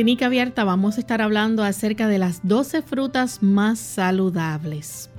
[0.00, 5.10] Clínica Abierta vamos a estar hablando acerca de las 12 frutas más saludables.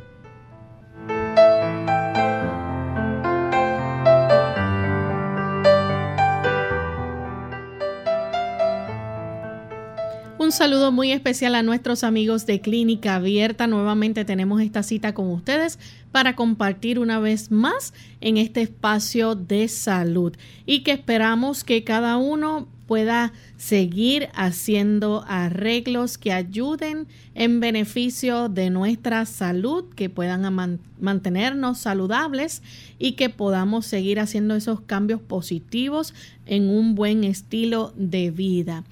[10.39, 13.67] Un saludo muy especial a nuestros amigos de Clínica Abierta.
[13.67, 15.77] Nuevamente tenemos esta cita con ustedes
[16.11, 20.35] para compartir una vez más en este espacio de salud
[20.65, 28.69] y que esperamos que cada uno pueda seguir haciendo arreglos que ayuden en beneficio de
[28.69, 32.61] nuestra salud, que puedan mantenernos saludables
[32.99, 36.13] y que podamos seguir haciendo esos cambios positivos
[36.45, 38.83] en un buen estilo de vida.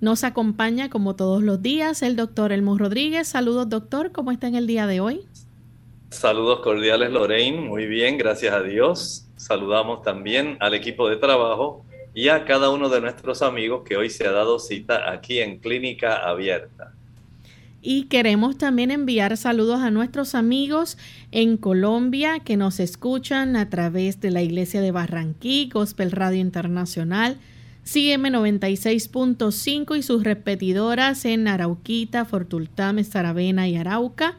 [0.00, 3.26] Nos acompaña como todos los días el doctor Elmo Rodríguez.
[3.26, 5.22] Saludos doctor, ¿cómo está en el día de hoy?
[6.10, 9.26] Saludos cordiales Lorraine, muy bien, gracias a Dios.
[9.34, 14.10] Saludamos también al equipo de trabajo y a cada uno de nuestros amigos que hoy
[14.10, 16.92] se ha dado cita aquí en Clínica Abierta.
[17.80, 20.98] Y queremos también enviar saludos a nuestros amigos
[21.30, 27.38] en Colombia que nos escuchan a través de la Iglesia de Barranquí, Gospel Radio Internacional,
[27.84, 34.36] CM 96.5 y sus repetidoras en Arauquita, Fortultame, Saravena y Arauca.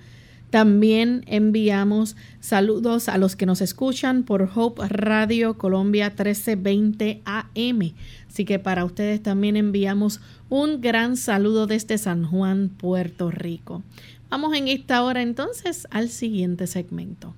[0.49, 7.93] También enviamos saludos a los que nos escuchan por Hope Radio Colombia 1320 AM.
[8.27, 13.83] Así que para ustedes también enviamos un gran saludo desde San Juan, Puerto Rico.
[14.31, 17.35] Vamos en esta hora entonces al siguiente segmento.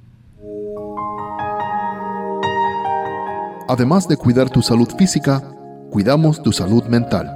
[3.67, 5.53] Además de cuidar tu salud física,
[5.91, 7.29] cuidamos tu salud mental.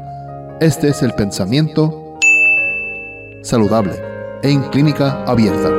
[0.62, 2.18] Este es el pensamiento
[3.44, 4.15] saludable
[4.48, 5.70] en clínica abierta.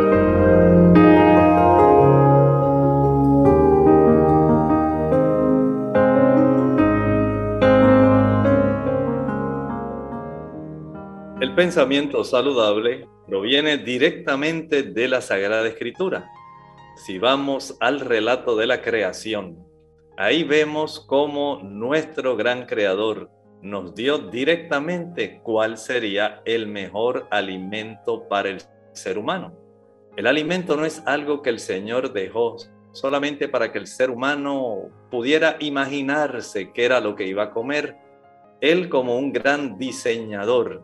[11.41, 16.29] El pensamiento saludable proviene directamente de la Sagrada Escritura.
[16.97, 19.65] Si vamos al relato de la creación,
[20.17, 23.31] ahí vemos cómo nuestro gran creador
[23.67, 28.63] nos dio directamente cuál sería el mejor alimento para el
[28.93, 29.53] ser humano.
[30.17, 32.57] El alimento no es algo que el Señor dejó
[32.93, 37.97] solamente para que el ser humano pudiera imaginarse qué era lo que iba a comer.
[38.61, 40.83] Él como un gran diseñador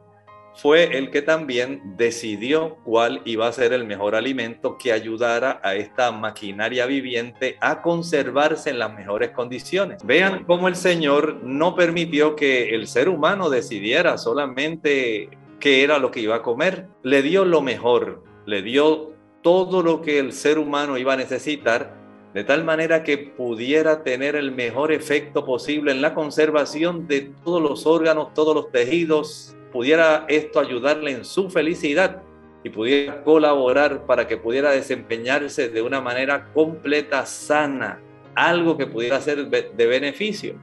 [0.54, 5.74] fue el que también decidió cuál iba a ser el mejor alimento que ayudara a
[5.74, 10.04] esta maquinaria viviente a conservarse en las mejores condiciones.
[10.04, 16.10] Vean cómo el Señor no permitió que el ser humano decidiera solamente qué era lo
[16.10, 16.86] que iba a comer.
[17.02, 19.12] Le dio lo mejor, le dio
[19.42, 22.02] todo lo que el ser humano iba a necesitar
[22.34, 27.60] de tal manera que pudiera tener el mejor efecto posible en la conservación de todos
[27.60, 32.22] los órganos, todos los tejidos, pudiera esto ayudarle en su felicidad
[32.64, 38.00] y pudiera colaborar para que pudiera desempeñarse de una manera completa, sana,
[38.34, 40.54] algo que pudiera ser de beneficio.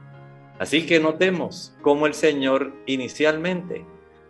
[0.58, 3.84] Así que notemos cómo el Señor inicialmente,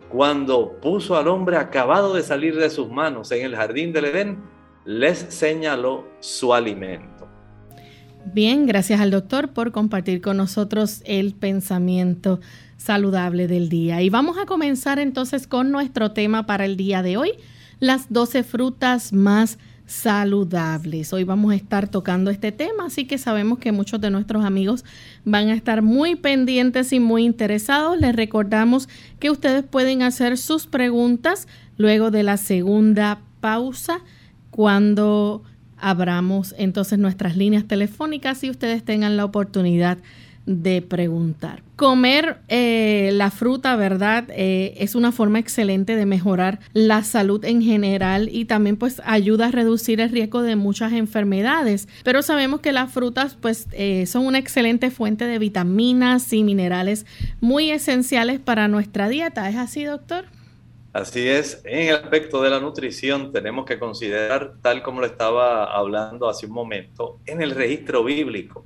[0.09, 4.41] cuando puso al hombre acabado de salir de sus manos en el jardín del Edén,
[4.85, 7.27] les señaló su alimento.
[8.25, 12.39] Bien, gracias al doctor por compartir con nosotros el pensamiento
[12.81, 14.01] saludable del día.
[14.01, 17.33] Y vamos a comenzar entonces con nuestro tema para el día de hoy,
[17.79, 21.13] las 12 frutas más saludables.
[21.13, 24.83] Hoy vamos a estar tocando este tema, así que sabemos que muchos de nuestros amigos
[25.25, 27.99] van a estar muy pendientes y muy interesados.
[27.99, 28.89] Les recordamos
[29.19, 33.99] que ustedes pueden hacer sus preguntas luego de la segunda pausa
[34.49, 35.43] cuando
[35.77, 40.03] abramos entonces nuestras líneas telefónicas y ustedes tengan la oportunidad de
[40.87, 41.63] preguntar.
[41.75, 44.25] Comer eh, la fruta, ¿verdad?
[44.29, 49.47] Eh, es una forma excelente de mejorar la salud en general y también pues ayuda
[49.47, 51.87] a reducir el riesgo de muchas enfermedades.
[52.03, 57.05] Pero sabemos que las frutas pues eh, son una excelente fuente de vitaminas y minerales
[57.39, 59.49] muy esenciales para nuestra dieta.
[59.49, 60.25] ¿Es así, doctor?
[60.93, 65.63] Así es, en el aspecto de la nutrición tenemos que considerar, tal como lo estaba
[65.63, 68.65] hablando hace un momento, en el registro bíblico.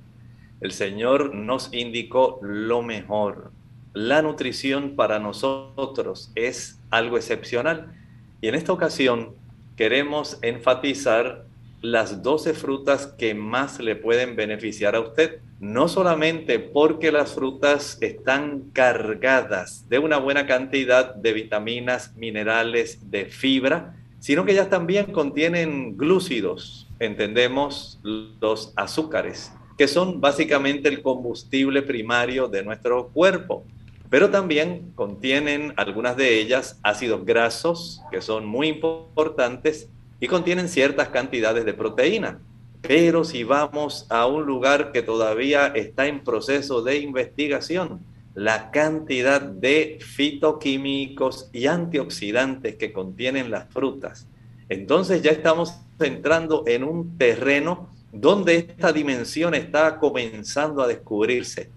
[0.61, 3.51] El Señor nos indicó lo mejor.
[3.93, 7.93] La nutrición para nosotros es algo excepcional.
[8.41, 9.35] Y en esta ocasión
[9.75, 11.45] queremos enfatizar
[11.81, 15.39] las 12 frutas que más le pueden beneficiar a usted.
[15.59, 23.25] No solamente porque las frutas están cargadas de una buena cantidad de vitaminas, minerales, de
[23.25, 31.81] fibra, sino que ellas también contienen glúcidos, entendemos los azúcares, que son básicamente el combustible
[31.81, 33.65] primario de nuestro cuerpo.
[34.09, 39.89] Pero también contienen algunas de ellas ácidos grasos, que son muy importantes,
[40.19, 42.39] y contienen ciertas cantidades de proteína.
[42.81, 48.01] Pero si vamos a un lugar que todavía está en proceso de investigación,
[48.35, 54.27] la cantidad de fitoquímicos y antioxidantes que contienen las frutas,
[54.69, 61.69] entonces ya estamos entrando en un terreno donde esta dimensión está comenzando a descubrirse.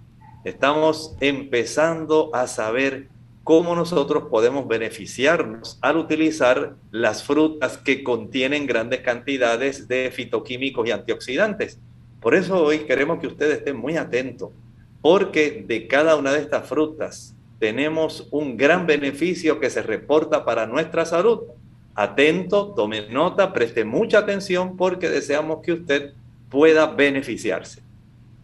[0.45, 3.09] Estamos empezando a saber
[3.43, 10.93] cómo nosotros podemos beneficiarnos al utilizar las frutas que contienen grandes cantidades de fitoquímicos y
[10.93, 11.81] antioxidantes.
[12.21, 14.53] Por eso hoy queremos que usted esté muy atento,
[15.01, 20.67] porque de cada una de estas frutas tenemos un gran beneficio que se reporta para
[20.67, 21.41] nuestra salud.
[21.95, 26.13] Atento, tome nota, preste mucha atención porque deseamos que usted
[26.49, 27.83] pueda beneficiarse.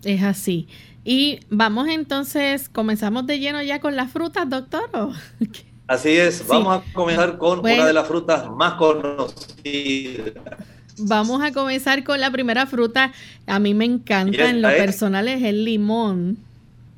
[0.04, 0.68] Es así.
[1.04, 4.88] Y vamos entonces, comenzamos de lleno ya con las frutas, doctor.
[5.86, 10.32] Así es, vamos a comenzar con una de las frutas más conocidas.
[10.96, 13.12] Vamos a comenzar con la primera fruta.
[13.46, 16.38] A mí me encanta, en lo personal es el limón.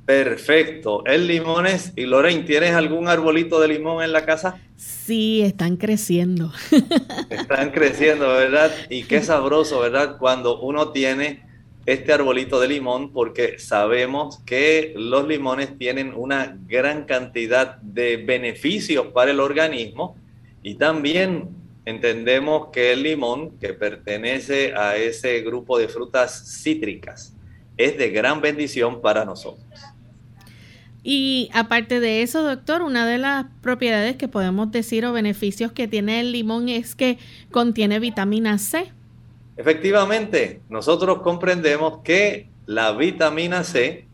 [0.07, 1.93] Perfecto, el limón es.
[1.97, 4.61] ¿Y Lorraine, tienes algún arbolito de limón en la casa?
[4.77, 6.53] Sí, están creciendo.
[7.31, 8.71] Están creciendo, ¿verdad?
[8.89, 10.17] Y qué sabroso, ¿verdad?
[10.19, 11.45] Cuando uno tiene
[11.87, 19.07] este arbolito de limón porque sabemos que los limones tienen una gran cantidad de beneficios
[19.09, 20.17] para el organismo
[20.63, 21.49] y también
[21.85, 27.35] entendemos que el limón, que pertenece a ese grupo de frutas cítricas,
[27.77, 29.65] es de gran bendición para nosotros.
[31.09, 35.87] Y aparte de eso, doctor, una de las propiedades que podemos decir o beneficios que
[35.87, 37.19] tiene el limón es que
[37.53, 38.93] contiene vitamina C.
[39.57, 44.09] Efectivamente, nosotros comprendemos que la vitamina C,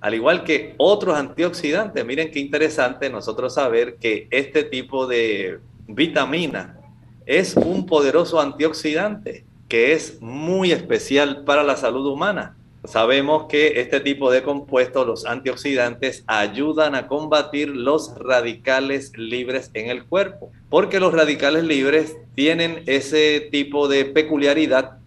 [0.00, 5.58] al igual que otros antioxidantes, miren qué interesante nosotros saber que este tipo de
[5.88, 6.78] vitamina
[7.26, 12.54] es un poderoso antioxidante que es muy especial para la salud humana.
[12.84, 19.90] Sabemos que este tipo de compuestos, los antioxidantes, ayudan a combatir los radicales libres en
[19.90, 24.98] el cuerpo, porque los radicales libres tienen ese tipo de peculiaridad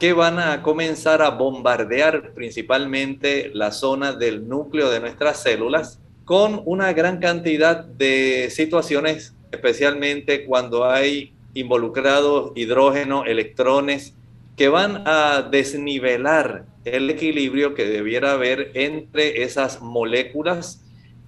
[0.00, 6.62] que van a comenzar a bombardear principalmente la zona del núcleo de nuestras células con
[6.66, 14.14] una gran cantidad de situaciones, especialmente cuando hay involucrados hidrógeno, electrones,
[14.58, 20.84] que van a desnivelar el equilibrio que debiera haber entre esas moléculas,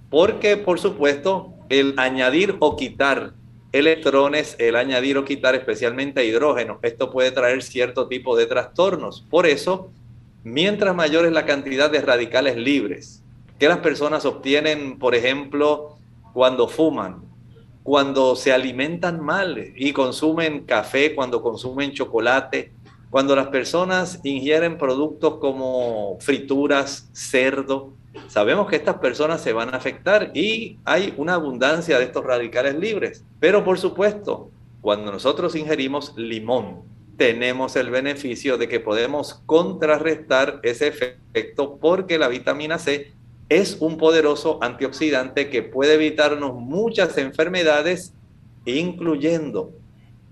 [0.09, 3.31] porque por supuesto el añadir o quitar
[3.71, 9.25] electrones, el añadir o quitar especialmente hidrógeno, esto puede traer cierto tipo de trastornos.
[9.29, 9.93] Por eso,
[10.43, 13.23] mientras mayor es la cantidad de radicales libres
[13.57, 15.95] que las personas obtienen, por ejemplo,
[16.33, 17.23] cuando fuman,
[17.83, 22.73] cuando se alimentan mal y consumen café, cuando consumen chocolate,
[23.11, 27.93] cuando las personas ingieren productos como frituras, cerdo,
[28.29, 32.75] sabemos que estas personas se van a afectar y hay una abundancia de estos radicales
[32.75, 33.25] libres.
[33.41, 34.49] Pero por supuesto,
[34.79, 36.83] cuando nosotros ingerimos limón,
[37.17, 43.11] tenemos el beneficio de que podemos contrarrestar ese efecto porque la vitamina C
[43.49, 48.13] es un poderoso antioxidante que puede evitarnos muchas enfermedades,
[48.63, 49.73] incluyendo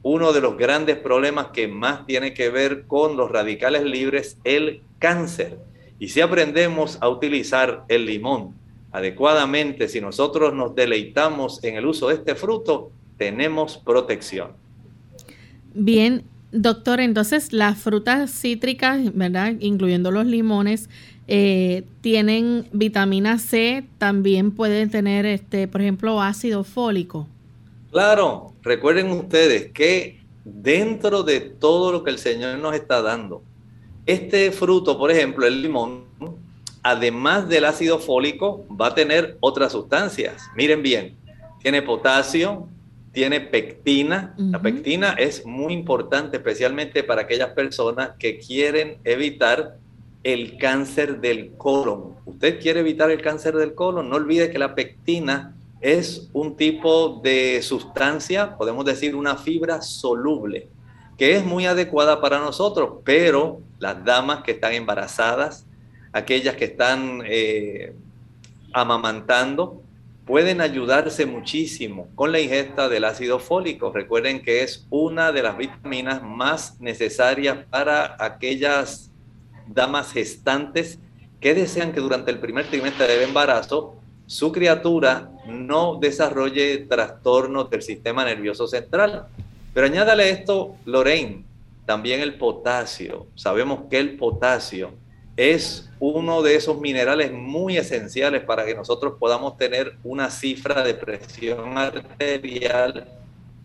[0.01, 4.81] uno de los grandes problemas que más tiene que ver con los radicales libres, el
[4.99, 5.59] cáncer.
[5.99, 8.55] Y si aprendemos a utilizar el limón
[8.91, 14.51] adecuadamente, si nosotros nos deleitamos en el uso de este fruto, tenemos protección.
[15.73, 19.55] Bien, doctor, entonces las frutas cítricas, ¿verdad?
[19.59, 20.89] Incluyendo los limones,
[21.27, 27.27] eh, tienen vitamina C, también pueden tener, este, por ejemplo, ácido fólico.
[27.91, 33.43] Claro, recuerden ustedes que dentro de todo lo que el Señor nos está dando,
[34.05, 36.05] este fruto, por ejemplo, el limón,
[36.81, 40.43] además del ácido fólico, va a tener otras sustancias.
[40.55, 41.15] Miren bien,
[41.61, 42.67] tiene potasio,
[43.11, 44.33] tiene pectina.
[44.37, 49.77] La pectina es muy importante, especialmente para aquellas personas que quieren evitar
[50.23, 52.15] el cáncer del colon.
[52.25, 57.21] Usted quiere evitar el cáncer del colon, no olvide que la pectina es un tipo
[57.23, 60.67] de sustancia, podemos decir una fibra soluble,
[61.17, 65.65] que es muy adecuada para nosotros, pero las damas que están embarazadas,
[66.11, 67.93] aquellas que están eh,
[68.73, 69.81] amamantando,
[70.25, 73.91] pueden ayudarse muchísimo con la ingesta del ácido fólico.
[73.91, 79.09] Recuerden que es una de las vitaminas más necesarias para aquellas
[79.65, 80.99] damas gestantes
[81.39, 83.95] que desean que durante el primer trimestre del embarazo
[84.29, 89.25] su criatura no desarrolle trastornos del sistema nervioso central.
[89.73, 91.43] Pero añádale esto, Lorraine,
[91.87, 93.25] también el potasio.
[93.33, 94.91] Sabemos que el potasio
[95.35, 100.93] es uno de esos minerales muy esenciales para que nosotros podamos tener una cifra de
[100.93, 103.07] presión arterial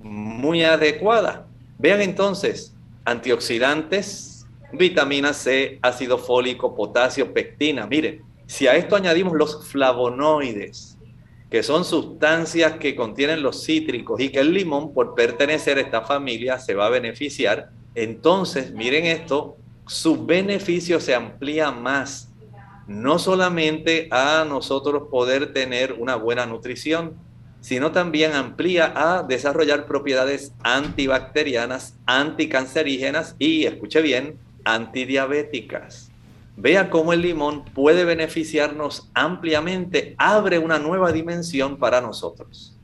[0.00, 1.46] muy adecuada.
[1.78, 7.86] Vean entonces, antioxidantes, vitamina C, ácido fólico, potasio, pectina.
[7.86, 10.98] Miren, si a esto añadimos los flavonoides,
[11.50, 16.02] que son sustancias que contienen los cítricos y que el limón, por pertenecer a esta
[16.02, 22.32] familia, se va a beneficiar, entonces miren esto, su beneficio se amplía más,
[22.86, 27.14] no solamente a nosotros poder tener una buena nutrición,
[27.60, 36.03] sino también amplía a desarrollar propiedades antibacterianas, anticancerígenas y, escuche bien, antidiabéticas.
[36.56, 42.74] Vea cómo el limón puede beneficiarnos ampliamente, abre una nueva dimensión para nosotros.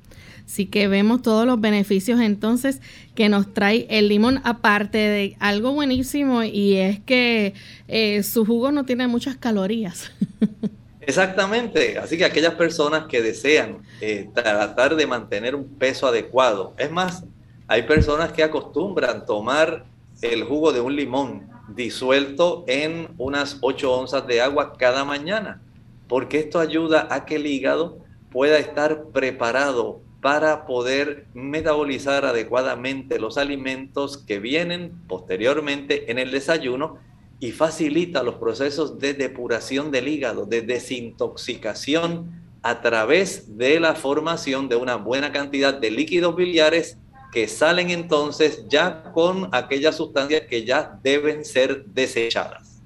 [0.44, 2.80] Así que vemos todos los beneficios entonces
[3.14, 7.54] que nos trae el limón, aparte de algo buenísimo y es que
[7.86, 10.10] eh, su jugo no tiene muchas calorías.
[11.00, 16.90] Exactamente, así que aquellas personas que desean eh, tratar de mantener un peso adecuado, es
[16.90, 17.24] más,
[17.68, 19.86] hay personas que acostumbran tomar
[20.20, 25.62] el jugo de un limón disuelto en unas 8 onzas de agua cada mañana,
[26.08, 27.98] porque esto ayuda a que el hígado
[28.30, 36.98] pueda estar preparado para poder metabolizar adecuadamente los alimentos que vienen posteriormente en el desayuno
[37.40, 42.30] y facilita los procesos de depuración del hígado, de desintoxicación
[42.62, 46.98] a través de la formación de una buena cantidad de líquidos biliares
[47.32, 52.80] que salen entonces ya con aquellas sustancias que ya deben ser desechadas.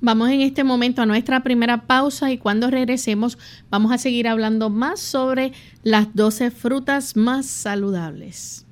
[0.00, 3.38] Vamos en este momento a nuestra primera pausa y cuando regresemos
[3.70, 5.52] vamos a seguir hablando más sobre
[5.84, 8.66] las 12 frutas más saludables.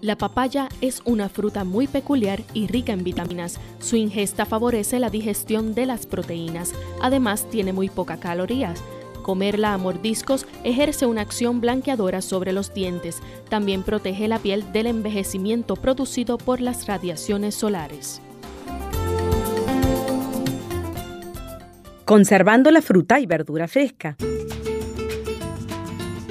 [0.00, 3.58] La papaya es una fruta muy peculiar y rica en vitaminas.
[3.80, 6.72] Su ingesta favorece la digestión de las proteínas.
[7.02, 8.80] Además, tiene muy pocas calorías.
[9.28, 13.20] Comerla a mordiscos ejerce una acción blanqueadora sobre los dientes.
[13.50, 18.22] También protege la piel del envejecimiento producido por las radiaciones solares.
[22.06, 24.16] Conservando la fruta y verdura fresca.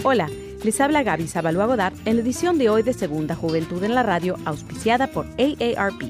[0.02, 0.28] Hola,
[0.64, 4.02] les habla Gaby Zabalúa Godard en la edición de hoy de Segunda Juventud en la
[4.02, 6.02] Radio, auspiciada por AARP.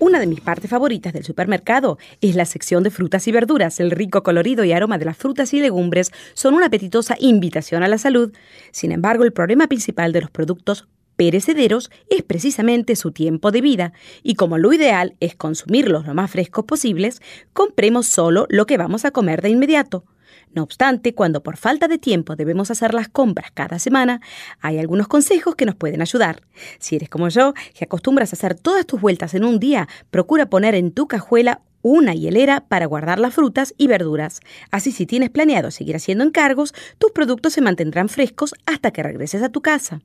[0.00, 3.80] Una de mis partes favoritas del supermercado es la sección de frutas y verduras.
[3.80, 7.88] El rico colorido y aroma de las frutas y legumbres son una apetitosa invitación a
[7.88, 8.32] la salud.
[8.70, 10.86] Sin embargo, el problema principal de los productos
[11.16, 16.30] perecederos es precisamente su tiempo de vida, y como lo ideal es consumirlos lo más
[16.30, 17.20] frescos posibles,
[17.52, 20.04] compremos solo lo que vamos a comer de inmediato.
[20.52, 24.20] No obstante, cuando por falta de tiempo debemos hacer las compras cada semana,
[24.60, 26.42] hay algunos consejos que nos pueden ayudar.
[26.78, 30.50] Si eres como yo, que acostumbras a hacer todas tus vueltas en un día, procura
[30.50, 34.40] poner en tu cajuela una hielera para guardar las frutas y verduras.
[34.70, 39.42] Así si tienes planeado seguir haciendo encargos, tus productos se mantendrán frescos hasta que regreses
[39.42, 40.00] a tu casa.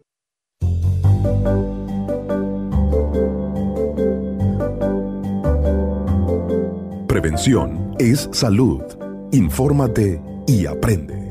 [7.06, 8.82] Prevención es salud.
[9.32, 11.30] Infórmate y aprende.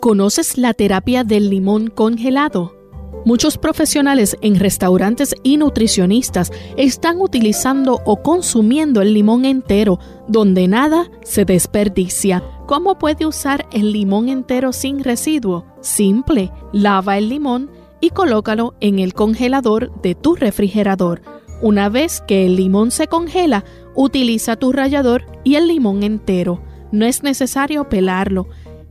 [0.00, 2.77] ¿Conoces la terapia del limón congelado?
[3.24, 9.98] Muchos profesionales en restaurantes y nutricionistas están utilizando o consumiendo el limón entero,
[10.28, 12.42] donde nada se desperdicia.
[12.66, 15.66] ¿Cómo puede usar el limón entero sin residuo?
[15.80, 17.70] Simple, lava el limón
[18.00, 21.22] y colócalo en el congelador de tu refrigerador.
[21.60, 26.62] Una vez que el limón se congela, utiliza tu rallador y el limón entero.
[26.92, 28.48] No es necesario pelarlo.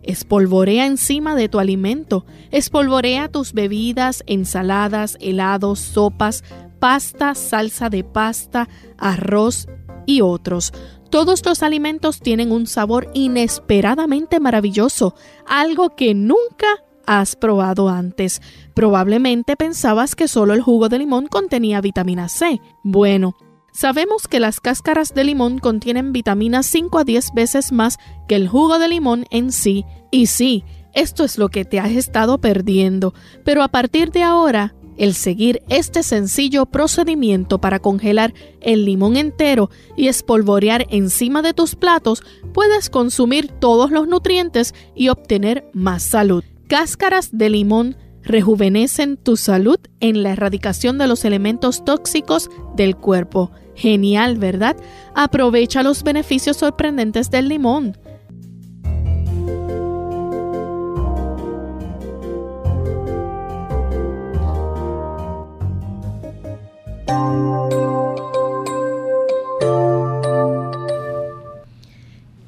[0.08, 2.26] Espolvorea encima de tu alimento.
[2.50, 6.44] Espolvorea tus bebidas, ensaladas, helados, sopas,
[6.80, 9.68] pasta, salsa de pasta, arroz
[10.06, 10.74] y otros.
[11.10, 15.14] Todos los alimentos tienen un sabor inesperadamente maravilloso,
[15.46, 16.68] algo que nunca
[17.06, 18.42] has probado antes.
[18.74, 22.60] Probablemente pensabas que solo el jugo de limón contenía vitamina C.
[22.84, 23.36] Bueno,
[23.72, 27.98] sabemos que las cáscaras de limón contienen vitamina 5 a 10 veces más
[28.28, 29.86] que el jugo de limón en sí.
[30.12, 34.74] Y sí, esto es lo que te has estado perdiendo, pero a partir de ahora,
[34.98, 41.76] el seguir este sencillo procedimiento para congelar el limón entero y espolvorear encima de tus
[41.76, 42.24] platos,
[42.54, 46.44] puedes consumir todos los nutrientes y obtener más salud.
[46.68, 53.52] Cáscaras de limón rejuvenecen tu salud en la erradicación de los elementos tóxicos del cuerpo.
[53.76, 54.76] Genial, ¿verdad?
[55.14, 57.96] Aprovecha los beneficios sorprendentes del limón.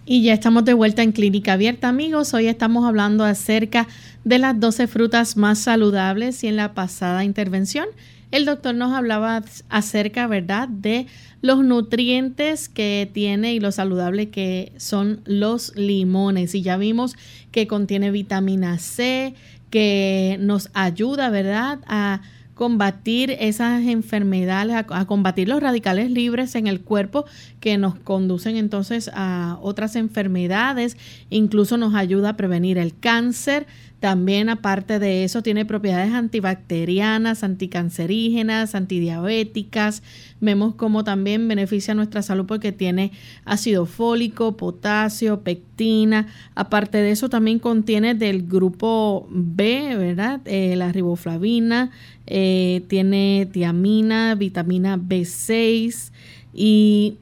[0.06, 2.34] Y ya estamos de vuelta en Clínica Abierta, amigos.
[2.34, 3.88] Hoy estamos hablando acerca
[4.24, 7.86] de las 12 frutas más saludables y en la pasada intervención
[8.32, 11.08] el doctor nos hablaba acerca, ¿verdad?, de
[11.42, 16.54] los nutrientes que tiene y lo saludable que son los limones.
[16.54, 17.16] Y ya vimos
[17.52, 19.34] que contiene vitamina C,
[19.70, 22.22] que nos ayuda, ¿verdad?, a
[22.60, 27.24] combatir esas enfermedades, a, combatir los radicales libres en el cuerpo
[27.62, 30.98] que nos conducen entonces a otras enfermedades,
[31.30, 33.66] incluso nos ayuda a prevenir el cáncer,
[34.00, 40.04] también, aparte de eso, tiene propiedades antibacterianas, anticancerígenas, antidiabéticas.
[40.40, 43.12] Vemos cómo también beneficia nuestra salud porque tiene
[43.44, 46.28] ácido fólico, potasio, pectina.
[46.56, 50.40] Aparte de eso, también contiene del grupo B, ¿verdad?
[50.46, 51.92] Eh, la riboflavina,
[52.26, 56.12] eh, tiene tiamina, vitamina B6
[56.54, 57.18] y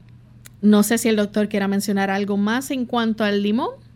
[0.61, 3.86] no sé si el doctor quiera mencionar algo más en cuanto al limón.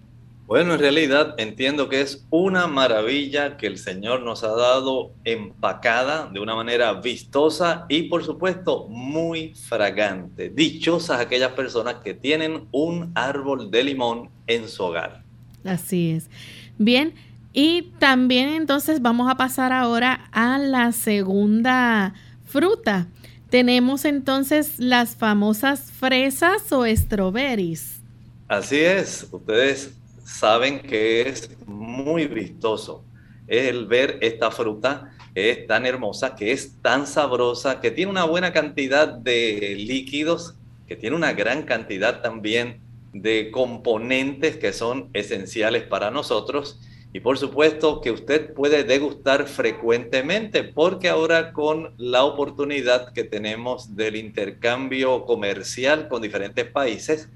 [0.51, 6.29] Bueno, en realidad entiendo que es una maravilla que el Señor nos ha dado empacada
[6.29, 10.49] de una manera vistosa y por supuesto muy fragante.
[10.49, 15.23] Dichosas aquellas personas que tienen un árbol de limón en su hogar.
[15.63, 16.29] Así es.
[16.77, 17.13] Bien,
[17.53, 23.07] y también entonces vamos a pasar ahora a la segunda fruta.
[23.49, 28.01] Tenemos entonces las famosas fresas o strawberries.
[28.49, 33.05] Así es, ustedes saben que es muy vistoso
[33.51, 38.53] el ver esta fruta es tan hermosa, que es tan sabrosa, que tiene una buena
[38.53, 40.55] cantidad de líquidos,
[40.87, 42.81] que tiene una gran cantidad también
[43.13, 46.79] de componentes que son esenciales para nosotros.
[47.13, 53.97] Y por supuesto que usted puede degustar frecuentemente, porque ahora con la oportunidad que tenemos
[53.97, 57.29] del intercambio comercial con diferentes países,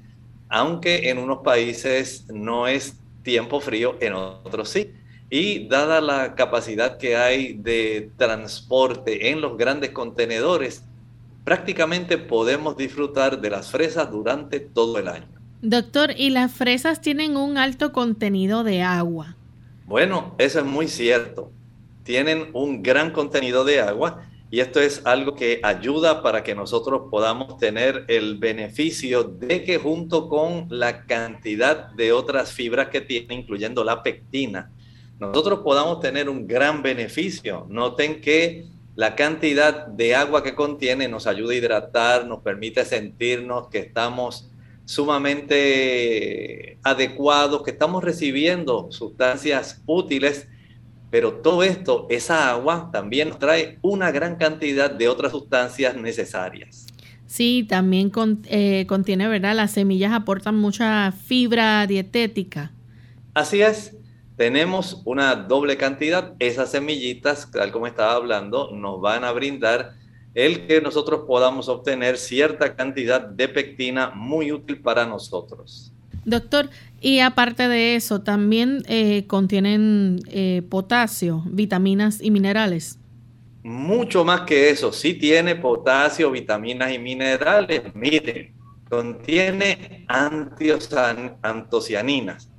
[0.50, 4.92] aunque en unos países no es tiempo frío, en otros sí.
[5.30, 10.84] Y dada la capacidad que hay de transporte en los grandes contenedores,
[11.44, 15.28] prácticamente podemos disfrutar de las fresas durante todo el año.
[15.62, 19.36] Doctor, ¿y las fresas tienen un alto contenido de agua?
[19.88, 21.52] Bueno, eso es muy cierto.
[22.04, 27.04] Tienen un gran contenido de agua y esto es algo que ayuda para que nosotros
[27.10, 33.34] podamos tener el beneficio de que junto con la cantidad de otras fibras que tiene,
[33.34, 34.72] incluyendo la pectina,
[35.20, 37.66] nosotros podamos tener un gran beneficio.
[37.70, 43.70] Noten que la cantidad de agua que contiene nos ayuda a hidratar, nos permite sentirnos
[43.70, 44.50] que estamos
[44.86, 50.48] sumamente adecuados, que estamos recibiendo sustancias útiles
[51.10, 56.88] pero todo esto, esa agua también nos trae una gran cantidad de otras sustancias necesarias.
[57.28, 58.12] Sí, también
[58.46, 59.56] eh, contiene, ¿verdad?
[59.56, 62.72] Las semillas aportan mucha fibra dietética.
[63.34, 63.96] Así es,
[64.36, 66.34] tenemos una doble cantidad.
[66.40, 69.94] Esas semillitas, tal como estaba hablando, nos van a brindar
[70.34, 75.94] el que nosotros podamos obtener cierta cantidad de pectina muy útil para nosotros.
[76.26, 76.70] Doctor,
[77.06, 82.98] y aparte de eso, también eh, contienen eh, potasio, vitaminas y minerales.
[83.62, 84.92] mucho más que eso.
[84.92, 87.84] Sí tiene potasio, vitaminas y minerales.
[87.94, 88.56] Miren,
[88.90, 90.04] contiene
[91.44, 92.50] antocianinas.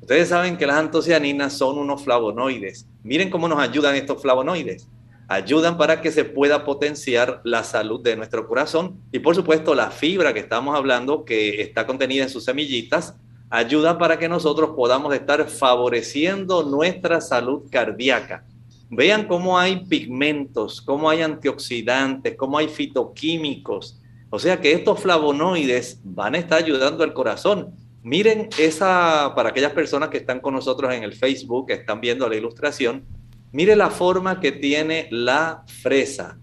[0.00, 2.88] Ustedes saben que las antocianinas son unos flavonoides.
[3.04, 4.88] Miren cómo nos ayudan estos flavonoides.
[5.28, 9.00] Ayudan para que se pueda potenciar la salud de nuestro corazón.
[9.12, 13.14] Y por supuesto, la fibra que estamos hablando, que está contenida en sus semillitas,
[13.52, 18.46] ayuda para que nosotros podamos estar favoreciendo nuestra salud cardíaca.
[18.88, 24.00] Vean cómo hay pigmentos, cómo hay antioxidantes, cómo hay fitoquímicos.
[24.30, 27.74] O sea que estos flavonoides van a estar ayudando al corazón.
[28.02, 32.26] Miren esa, para aquellas personas que están con nosotros en el Facebook, que están viendo
[32.30, 33.04] la ilustración,
[33.52, 36.38] mire la forma que tiene la fresa.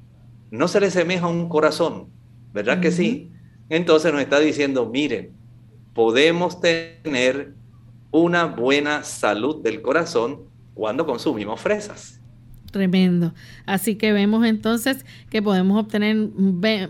[0.52, 2.10] No se le semeja a un corazón,
[2.54, 3.32] ¿verdad que sí?
[3.68, 5.39] Entonces nos está diciendo, miren,
[6.00, 7.56] podemos tener
[8.10, 12.22] una buena salud del corazón cuando consumimos fresas.
[12.72, 13.34] Tremendo.
[13.66, 16.16] Así que vemos entonces que podemos obtener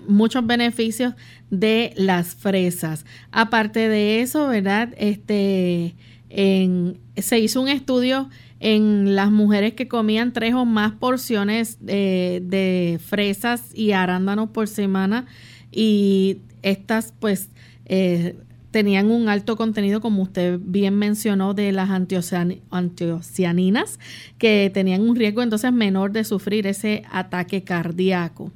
[0.08, 1.16] muchos beneficios
[1.50, 3.04] de las fresas.
[3.32, 4.94] Aparte de eso, ¿verdad?
[4.96, 5.96] Este,
[6.30, 13.72] se hizo un estudio en las mujeres que comían tres o más porciones de, fresas
[13.74, 15.26] y arándanos por semana
[15.72, 17.50] y estas pues
[17.86, 18.36] eh,
[18.72, 24.00] tenían un alto contenido, como usted bien mencionó, de las antocianinas,
[24.38, 28.52] que tenían un riesgo entonces menor de sufrir ese ataque cardíaco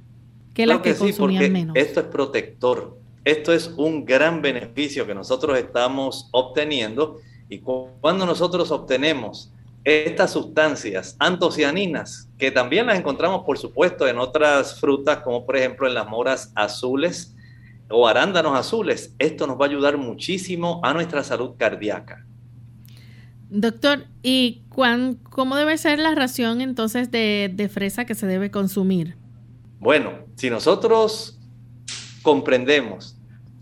[0.54, 1.76] que las que, consumían menos.
[1.76, 2.97] Esto es protector.
[3.26, 9.49] Esto es un gran beneficio que nosotros estamos obteniendo y cuando nosotros obtenemos
[9.84, 15.88] estas sustancias antocianinas, que también las encontramos por supuesto en otras frutas, como por ejemplo
[15.88, 17.36] en las moras azules,
[17.89, 19.15] o arándanos azules.
[19.19, 22.26] Esto nos va a ayudar muchísimo a nuestra salud cardíaca.
[23.50, 28.50] Doctor, ¿y cuán, cómo debe ser la ración entonces de, de fresa que se debe
[28.50, 29.15] consumir?
[29.80, 31.39] Bueno, si nosotros
[32.24, 33.17] comprendemos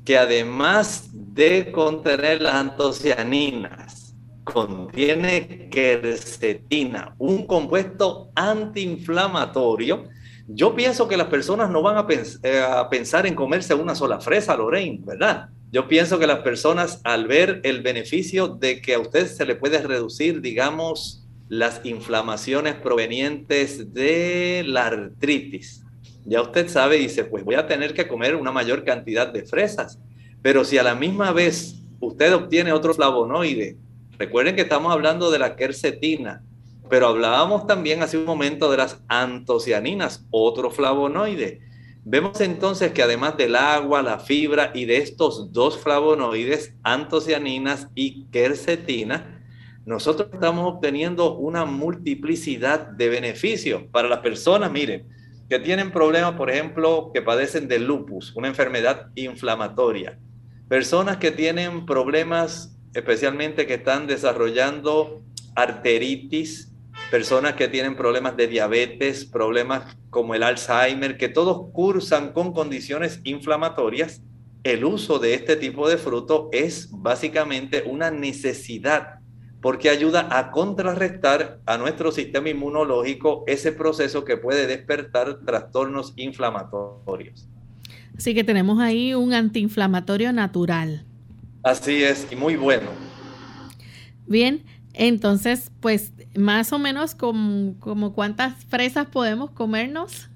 [0.05, 4.01] que además de contener las antocianinas,
[4.43, 10.05] contiene quercetina, un compuesto antiinflamatorio,
[10.47, 12.05] yo pienso que las personas no van
[12.43, 15.49] eh, a, pensar en comerse una sola fresa, Lorraine, ¿verdad?
[15.71, 19.55] Yo pienso que las personas al ver el beneficio de que a usted se le
[19.55, 25.81] puede reducir, digamos, las inflamaciones provenientes de la artritis,
[26.25, 29.99] ya usted sabe, dice, pues voy a tener que comer una mayor cantidad de fresas.
[30.41, 33.77] Pero si a la misma vez usted obtiene otro flavonoide,
[34.17, 36.43] recuerden que estamos hablando de la quercetina,
[36.91, 41.61] pero hablábamos también hace un momento de las antocianinas, otro flavonoide.
[42.03, 48.25] Vemos entonces que además del agua, la fibra y de estos dos flavonoides, antocianinas y
[48.25, 49.41] quercetina,
[49.85, 55.07] nosotros estamos obteniendo una multiplicidad de beneficios para las personas, miren,
[55.47, 60.19] que tienen problemas, por ejemplo, que padecen de lupus, una enfermedad inflamatoria.
[60.67, 65.21] Personas que tienen problemas, especialmente que están desarrollando
[65.55, 66.70] arteritis,
[67.11, 73.19] personas que tienen problemas de diabetes, problemas como el Alzheimer, que todos cursan con condiciones
[73.25, 74.23] inflamatorias,
[74.63, 79.19] el uso de este tipo de fruto es básicamente una necesidad
[79.61, 87.47] porque ayuda a contrarrestar a nuestro sistema inmunológico ese proceso que puede despertar trastornos inflamatorios.
[88.17, 91.05] Así que tenemos ahí un antiinflamatorio natural.
[91.63, 92.89] Así es, y muy bueno.
[94.25, 100.29] Bien, entonces, pues más o menos como, cuántas fresas podemos comernos.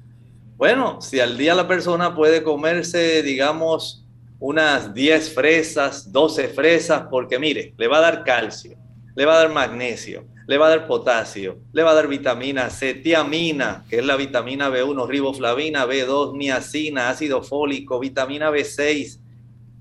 [0.58, 4.06] Bueno, si al día la persona puede comerse, digamos,
[4.40, 8.78] unas 10 fresas, 12 fresas, porque mire, le va a dar calcio,
[9.16, 12.70] le va a dar magnesio, le va a dar potasio, le va a dar vitamina
[12.70, 19.20] C, tiamina, que es la vitamina B1, riboflavina, B2, niacina, ácido fólico, vitamina B6,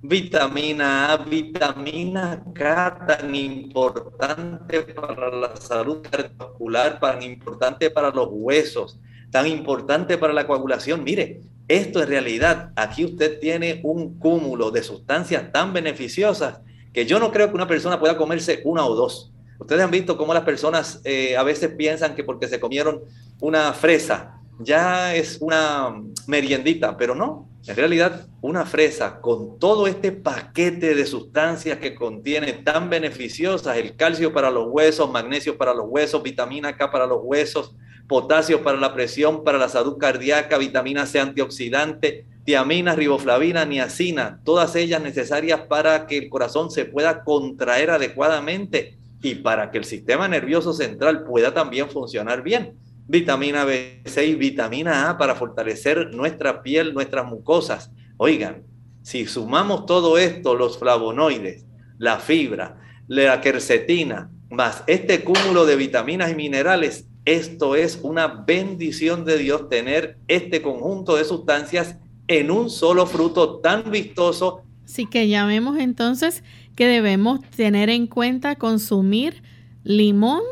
[0.06, 9.00] vitamina A, vitamina K, tan importante para la salud cardiovascular, tan importante para los huesos,
[9.30, 11.02] tan importante para la coagulación.
[11.02, 16.60] Mire, esto en realidad, aquí usted tiene un cúmulo de sustancias tan beneficiosas
[16.92, 19.32] que yo no creo que una persona pueda comerse una o dos.
[19.58, 23.00] Ustedes han visto cómo las personas eh, a veces piensan que porque se comieron
[23.40, 25.94] una fresa ya es una
[26.26, 27.48] meriendita, pero no.
[27.66, 33.96] En realidad, una fresa con todo este paquete de sustancias que contiene tan beneficiosas, el
[33.96, 37.74] calcio para los huesos, magnesio para los huesos, vitamina K para los huesos,
[38.06, 44.76] potasio para la presión, para la salud cardíaca, vitamina C antioxidante, tiamina, riboflavina, niacina, todas
[44.76, 50.28] ellas necesarias para que el corazón se pueda contraer adecuadamente y para que el sistema
[50.28, 52.74] nervioso central pueda también funcionar bien.
[53.06, 57.90] Vitamina B6, vitamina A para fortalecer nuestra piel, nuestras mucosas.
[58.16, 58.62] Oigan,
[59.02, 61.66] si sumamos todo esto, los flavonoides,
[61.98, 69.24] la fibra, la quercetina, más este cúmulo de vitaminas y minerales, esto es una bendición
[69.24, 71.96] de Dios tener este conjunto de sustancias
[72.28, 74.62] en un solo fruto tan vistoso.
[74.84, 76.42] Así que ya vemos entonces
[76.76, 79.42] que debemos tener en cuenta consumir
[79.84, 80.42] limón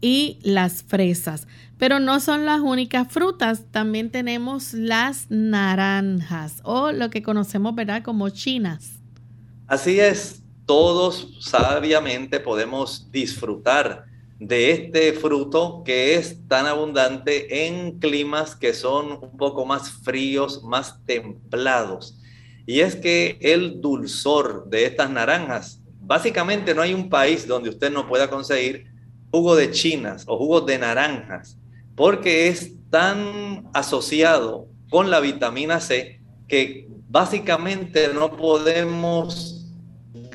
[0.00, 1.46] y las fresas.
[1.82, 8.04] Pero no son las únicas frutas, también tenemos las naranjas o lo que conocemos, ¿verdad?,
[8.04, 9.00] como chinas.
[9.66, 14.04] Así es, todos sabiamente podemos disfrutar
[14.38, 20.62] de este fruto que es tan abundante en climas que son un poco más fríos,
[20.62, 22.16] más templados.
[22.64, 27.90] Y es que el dulzor de estas naranjas, básicamente no hay un país donde usted
[27.90, 28.86] no pueda conseguir
[29.32, 31.58] jugo de chinas o jugos de naranjas,
[31.94, 39.66] porque es tan asociado con la vitamina C que básicamente no podemos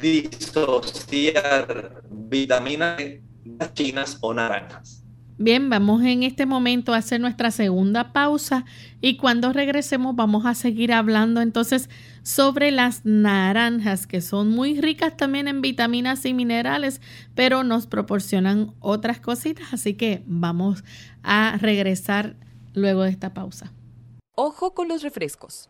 [0.01, 4.96] disociar vitamina C chinas o naranjas.
[5.39, 8.65] Bien, vamos en este momento a hacer nuestra segunda pausa
[9.01, 11.91] y cuando regresemos vamos a seguir hablando entonces
[12.23, 17.01] sobre las naranjas que son muy ricas también en vitaminas y minerales,
[17.35, 20.83] pero nos proporcionan otras cositas, así que vamos
[21.21, 22.35] a regresar
[22.73, 23.71] luego de esta pausa.
[24.33, 25.69] Ojo con los refrescos.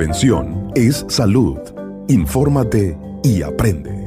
[0.00, 1.58] Prevención es salud.
[2.08, 4.06] Infórmate y aprende.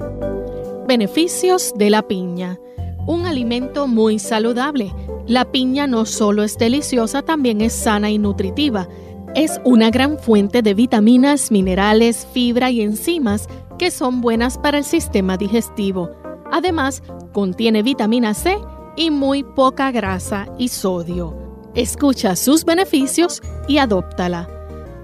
[0.87, 2.59] Beneficios de la piña.
[3.05, 4.91] Un alimento muy saludable.
[5.27, 8.89] La piña no solo es deliciosa, también es sana y nutritiva.
[9.35, 14.85] Es una gran fuente de vitaminas, minerales, fibra y enzimas que son buenas para el
[14.85, 16.09] sistema digestivo.
[16.51, 17.03] Además,
[17.33, 18.57] contiene vitamina C
[18.95, 21.37] y muy poca grasa y sodio.
[21.75, 24.62] Escucha sus beneficios y adóptala.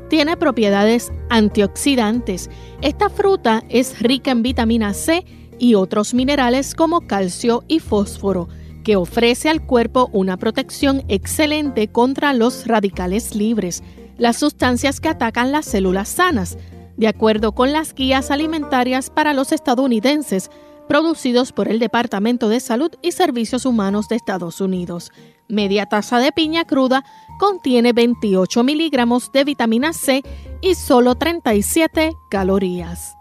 [0.09, 2.49] Tiene propiedades antioxidantes.
[2.81, 5.23] Esta fruta es rica en vitamina C
[5.59, 8.49] y otros minerales como calcio y fósforo,
[8.83, 13.83] que ofrece al cuerpo una protección excelente contra los radicales libres,
[14.17, 16.57] las sustancias que atacan las células sanas,
[16.97, 20.49] de acuerdo con las guías alimentarias para los estadounidenses
[20.87, 25.11] producidos por el Departamento de Salud y Servicios Humanos de Estados Unidos.
[25.47, 27.05] Media taza de piña cruda
[27.39, 30.21] contiene 28 miligramos de vitamina C
[30.61, 33.15] y solo 37 calorías.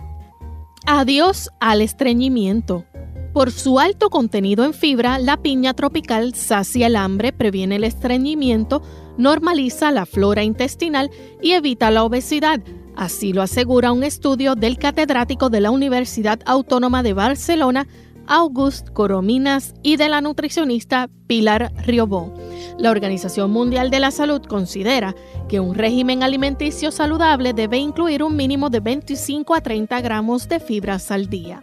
[0.85, 2.85] Adiós al estreñimiento.
[3.33, 8.83] Por su alto contenido en fibra, la piña tropical sacia el hambre, previene el estreñimiento,
[9.17, 12.61] normaliza la flora intestinal y evita la obesidad.
[12.97, 17.87] Así lo asegura un estudio del catedrático de la Universidad Autónoma de Barcelona,
[18.29, 22.33] August Corominas, y de la nutricionista Pilar Riobó.
[22.79, 25.15] La Organización Mundial de la Salud considera
[25.49, 30.61] que un régimen alimenticio saludable debe incluir un mínimo de 25 a 30 gramos de
[30.61, 31.63] fibras al día.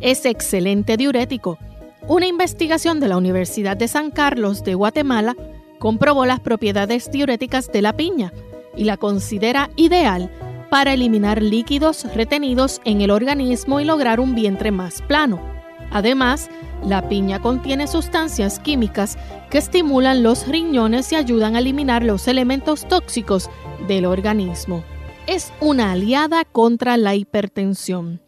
[0.00, 1.58] Es excelente diurético.
[2.06, 5.34] Una investigación de la Universidad de San Carlos de Guatemala
[5.80, 8.32] comprobó las propiedades diuréticas de la piña
[8.76, 10.30] y la considera ideal
[10.70, 15.55] para eliminar líquidos retenidos en el organismo y lograr un vientre más plano.
[15.90, 16.50] Además,
[16.84, 19.16] la piña contiene sustancias químicas
[19.50, 23.50] que estimulan los riñones y ayudan a eliminar los elementos tóxicos
[23.88, 24.84] del organismo.
[25.26, 28.20] Es una aliada contra la hipertensión.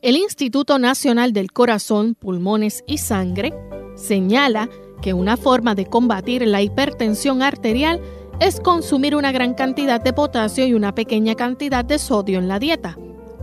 [0.00, 3.52] El Instituto Nacional del Corazón, Pulmones y Sangre
[3.96, 4.68] señala
[5.02, 8.00] que una forma de combatir la hipertensión arterial
[8.40, 12.60] es consumir una gran cantidad de potasio y una pequeña cantidad de sodio en la
[12.60, 12.96] dieta.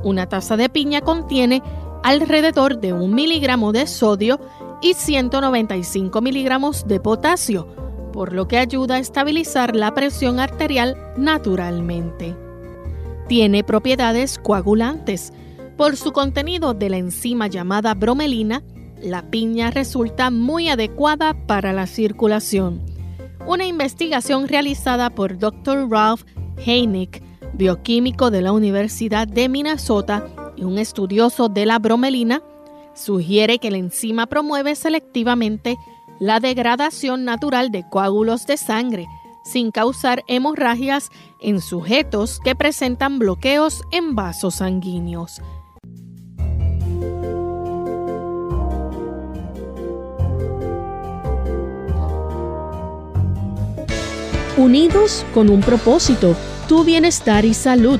[0.04, 1.62] Una taza de piña contiene
[2.04, 4.40] alrededor de un miligramo de sodio
[4.82, 7.68] y 195 miligramos de potasio,
[8.14, 12.36] por lo que ayuda a estabilizar la presión arterial naturalmente.
[13.28, 15.34] Tiene propiedades coagulantes.
[15.78, 18.64] Por su contenido de la enzima llamada bromelina,
[19.02, 22.82] la piña resulta muy adecuada para la circulación.
[23.46, 25.90] Una investigación realizada por Dr.
[25.90, 26.24] Ralph
[26.66, 27.22] Heineck,
[27.54, 32.42] bioquímico de la Universidad de Minnesota, y un estudioso de la bromelina,
[32.94, 35.78] sugiere que la enzima promueve selectivamente
[36.20, 39.08] la degradación natural de coágulos de sangre
[39.46, 45.40] sin causar hemorragias en sujetos que presentan bloqueos en vasos sanguíneos.
[54.58, 56.34] Unidos con un propósito,
[56.68, 58.00] tu bienestar y salud.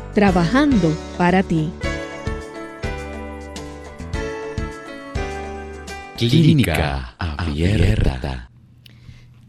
[0.13, 1.71] trabajando para ti.
[6.17, 8.50] Clínica Abierta.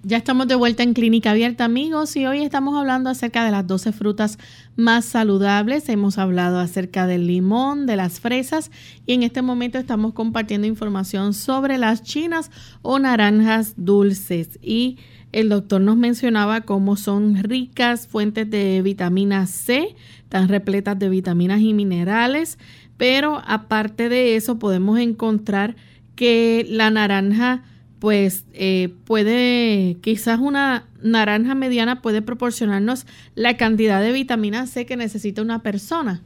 [0.05, 3.65] Ya estamos de vuelta en Clínica Abierta, amigos, y hoy estamos hablando acerca de las
[3.69, 4.37] 12 frutas
[4.75, 5.89] más saludables.
[5.89, 8.73] Hemos hablado acerca del limón, de las fresas,
[9.07, 12.51] y en este momento estamos compartiendo información sobre las chinas
[12.83, 14.59] o naranjas dulces.
[14.61, 14.99] Y
[15.31, 19.95] el doctor nos mencionaba cómo son ricas fuentes de vitamina C,
[20.29, 22.59] tan repletas de vitaminas y minerales,
[22.97, 25.77] pero aparte de eso podemos encontrar
[26.17, 27.63] que la naranja
[28.03, 34.97] pues eh, puede, quizás una naranja mediana puede proporcionarnos la cantidad de vitamina C que
[34.97, 36.25] necesita una persona.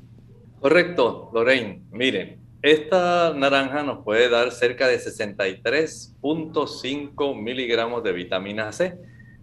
[0.59, 1.83] Correcto, Lorraine.
[1.91, 8.97] Miren, esta naranja nos puede dar cerca de 63.5 miligramos de vitamina C.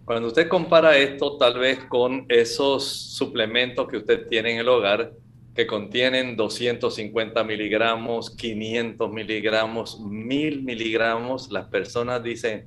[0.04, 5.12] Cuando usted compara esto tal vez con esos suplementos que usted tiene en el hogar,
[5.54, 12.66] que contienen 250 miligramos, 500 miligramos, 1000 miligramos, las personas dicen,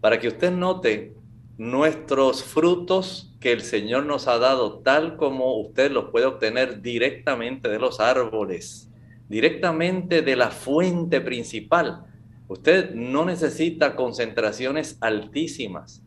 [0.00, 1.14] Para que usted note,
[1.58, 7.68] nuestros frutos que el Señor nos ha dado, tal como usted los puede obtener directamente
[7.68, 8.90] de los árboles,
[9.28, 12.04] directamente de la fuente principal.
[12.48, 16.02] Usted no necesita concentraciones altísimas.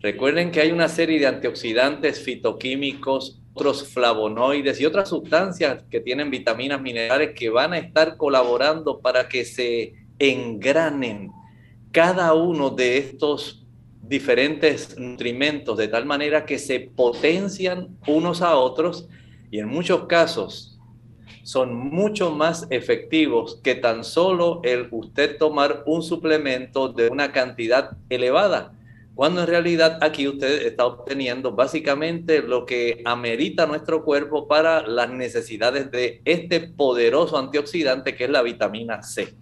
[0.00, 6.30] Recuerden que hay una serie de antioxidantes fitoquímicos, otros flavonoides y otras sustancias que tienen
[6.30, 11.30] vitaminas minerales que van a estar colaborando para que se engranen
[11.92, 13.63] cada uno de estos
[14.08, 19.08] diferentes nutrimentos de tal manera que se potencian unos a otros
[19.50, 20.78] y en muchos casos
[21.42, 27.96] son mucho más efectivos que tan solo el usted tomar un suplemento de una cantidad
[28.08, 28.72] elevada
[29.14, 35.10] cuando en realidad aquí usted está obteniendo básicamente lo que amerita nuestro cuerpo para las
[35.10, 39.34] necesidades de este poderoso antioxidante que es la vitamina C.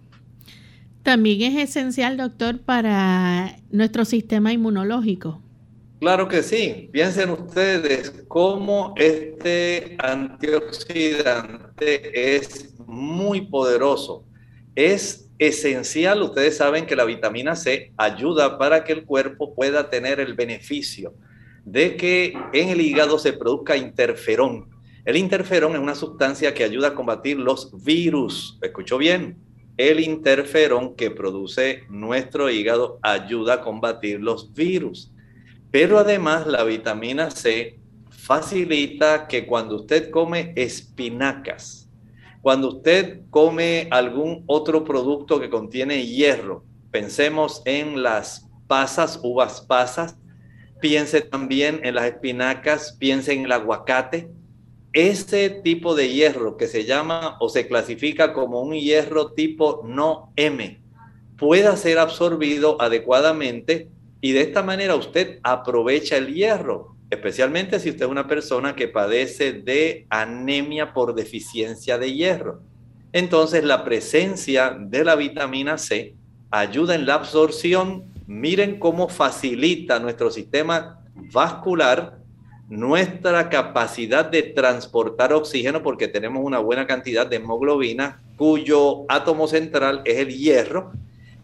[1.03, 5.41] También es esencial, doctor, para nuestro sistema inmunológico.
[5.99, 6.89] Claro que sí.
[6.91, 14.25] Piensen ustedes cómo este antioxidante es muy poderoso.
[14.75, 16.21] Es esencial.
[16.21, 21.13] Ustedes saben que la vitamina C ayuda para que el cuerpo pueda tener el beneficio
[21.65, 24.69] de que en el hígado se produzca interferón.
[25.05, 28.57] El interferón es una sustancia que ayuda a combatir los virus.
[28.61, 29.37] ¿Escuchó bien?
[29.77, 35.11] El interferón que produce nuestro hígado ayuda a combatir los virus.
[35.71, 37.79] Pero además la vitamina C
[38.11, 41.89] facilita que cuando usted come espinacas,
[42.41, 50.17] cuando usted come algún otro producto que contiene hierro, pensemos en las pasas, uvas pasas,
[50.79, 54.29] piense también en las espinacas, piense en el aguacate.
[54.93, 60.31] Ese tipo de hierro que se llama o se clasifica como un hierro tipo no
[60.35, 60.79] M
[61.37, 63.89] pueda ser absorbido adecuadamente
[64.21, 68.87] y de esta manera usted aprovecha el hierro especialmente si usted es una persona que
[68.87, 72.61] padece de anemia por deficiencia de hierro.
[73.11, 76.15] Entonces la presencia de la vitamina C
[76.51, 78.05] ayuda en la absorción.
[78.25, 80.99] Miren cómo facilita nuestro sistema
[81.31, 82.19] vascular
[82.69, 90.01] nuestra capacidad de transportar oxígeno porque tenemos una buena cantidad de hemoglobina cuyo átomo central
[90.05, 90.91] es el hierro.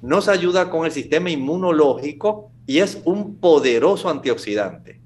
[0.01, 4.99] Nos ayuda con el sistema inmunológico y es un poderoso antioxidante.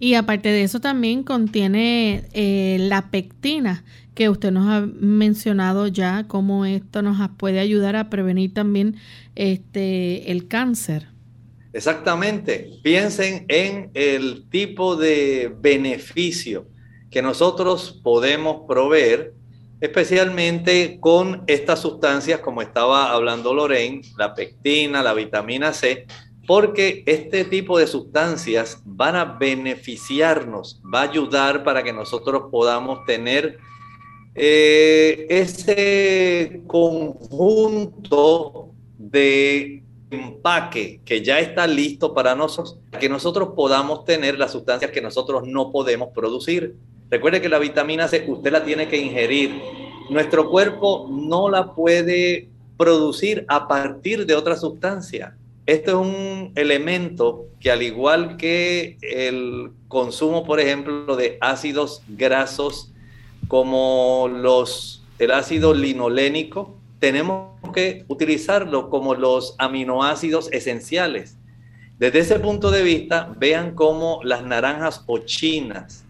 [0.00, 3.84] Y aparte de eso también contiene eh, la pectina,
[4.14, 8.96] que usted nos ha mencionado ya cómo esto nos puede ayudar a prevenir también
[9.36, 11.06] este, el cáncer.
[11.72, 12.70] Exactamente.
[12.82, 16.66] Piensen en el tipo de beneficio
[17.10, 19.34] que nosotros podemos proveer,
[19.80, 26.06] especialmente con estas sustancias, como estaba hablando Lorraine, la pectina, la vitamina C,
[26.46, 33.04] porque este tipo de sustancias van a beneficiarnos, va a ayudar para que nosotros podamos
[33.04, 33.58] tener
[34.34, 44.38] eh, ese conjunto de empaque que ya está listo para nosotros, que nosotros podamos tener
[44.38, 46.76] las sustancias que nosotros no podemos producir.
[47.10, 49.60] Recuerde que la vitamina C usted la tiene que ingerir.
[50.10, 55.36] Nuestro cuerpo no la puede producir a partir de otra sustancia.
[55.66, 62.90] Esto es un elemento que al igual que el consumo, por ejemplo, de ácidos grasos
[63.48, 71.36] como los, el ácido linolénico, tenemos que utilizarlo como los aminoácidos esenciales.
[71.98, 76.04] Desde ese punto de vista, vean cómo las naranjas o chinas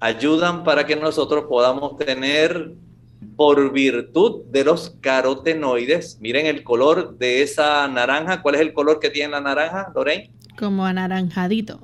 [0.00, 2.72] ayudan para que nosotros podamos tener
[3.36, 6.18] por virtud de los carotenoides.
[6.20, 8.42] Miren el color de esa naranja.
[8.42, 10.30] ¿Cuál es el color que tiene la naranja, Lorraine?
[10.58, 11.80] Como anaranjadito.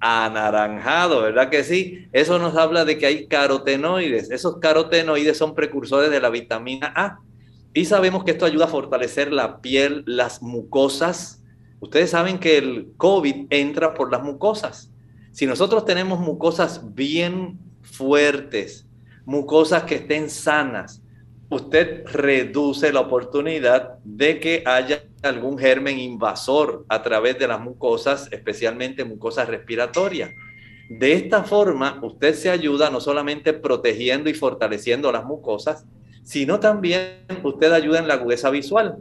[0.00, 2.08] Anaranjado, ¿verdad que sí?
[2.12, 4.30] Eso nos habla de que hay carotenoides.
[4.30, 7.18] Esos carotenoides son precursores de la vitamina A.
[7.72, 11.42] Y sabemos que esto ayuda a fortalecer la piel, las mucosas.
[11.78, 14.90] Ustedes saben que el COVID entra por las mucosas.
[15.30, 18.86] Si nosotros tenemos mucosas bien fuertes,
[19.24, 21.02] mucosas que estén sanas,
[21.48, 28.28] usted reduce la oportunidad de que haya algún germen invasor a través de las mucosas,
[28.32, 30.30] especialmente mucosas respiratorias.
[30.88, 35.86] De esta forma, usted se ayuda no solamente protegiendo y fortaleciendo las mucosas,
[36.22, 38.96] sino también usted ayuda en la agudeza visual.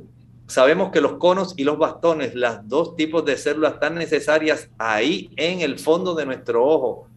[0.47, 5.30] Sabemos que los conos y los bastones, las dos tipos de células están necesarias ahí
[5.36, 7.09] en el fondo de nuestro ojo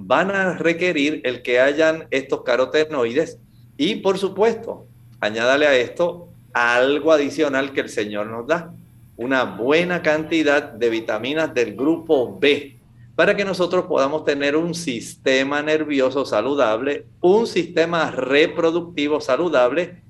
[0.00, 3.38] van a requerir el que hayan estos carotenoides
[3.76, 4.86] y por supuesto,
[5.20, 8.72] añádale a esto algo adicional que el Señor nos da,
[9.16, 12.77] una buena cantidad de vitaminas del grupo B
[13.18, 20.04] para que nosotros podamos tener un sistema nervioso saludable, un sistema reproductivo saludable.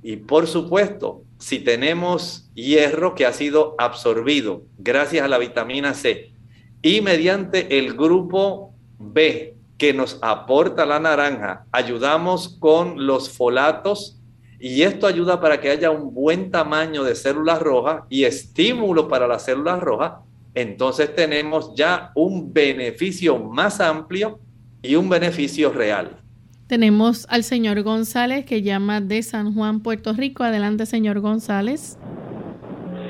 [0.00, 6.34] Y por supuesto, si tenemos hierro que ha sido absorbido gracias a la vitamina C
[6.82, 14.20] y mediante el grupo B, que nos aporta la naranja, ayudamos con los folatos
[14.60, 19.26] y esto ayuda para que haya un buen tamaño de células rojas y estímulo para
[19.26, 20.12] las células rojas,
[20.54, 24.38] entonces tenemos ya un beneficio más amplio
[24.82, 26.18] y un beneficio real.
[26.66, 30.42] Tenemos al señor González que llama de San Juan, Puerto Rico.
[30.42, 31.98] Adelante, señor González.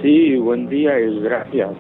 [0.03, 1.71] Sí, buen día y gracias.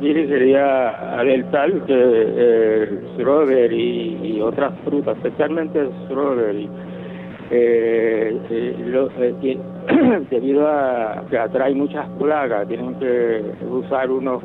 [0.00, 6.68] Mire, quería alertar que eh, el strawberry y otras frutas, especialmente el strawberry,
[7.50, 9.58] eh, eh,
[10.30, 14.42] debido a que atrae muchas plagas, tienen que usar unos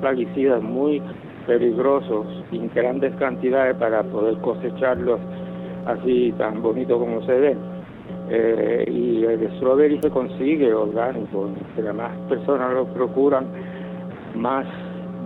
[0.00, 1.02] plaguicidas muy
[1.46, 5.20] peligrosos en grandes cantidades para poder cosecharlos
[5.86, 7.58] así tan bonito como se ven.
[8.86, 13.46] y el strawberry se consigue orgánico, entre más personas lo procuran,
[14.34, 14.66] más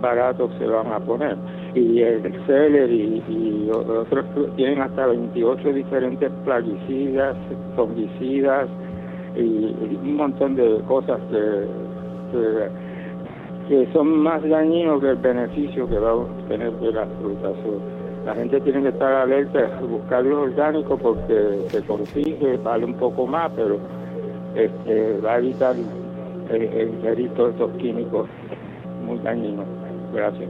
[0.01, 1.37] baratos se van a poner.
[1.75, 7.35] Y el celery y, otros tienen hasta 28 diferentes plaguicidas,
[7.75, 8.67] fungicidas
[9.35, 11.67] y, un montón de cosas que,
[12.31, 12.86] que,
[13.93, 17.53] son más dañinos que el beneficio que va a obtener de las frutas.
[18.25, 22.95] la gente tiene que estar alerta a buscar lo orgánico porque se consigue, vale un
[22.95, 23.79] poco más, pero
[24.55, 25.75] este, va a evitar
[26.49, 28.27] el, el, todos estos químicos
[29.05, 29.19] muy
[30.13, 30.49] Gracias.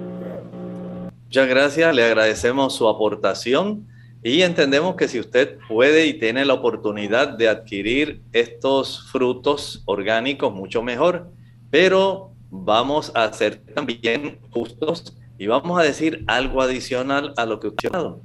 [1.26, 3.88] Muchas gracias, le agradecemos su aportación
[4.24, 10.54] y entendemos que si usted puede y tiene la oportunidad de adquirir estos frutos orgánicos,
[10.54, 11.28] mucho mejor,
[11.70, 17.68] pero vamos a ser también justos y vamos a decir algo adicional a lo que
[17.68, 18.16] usted ha.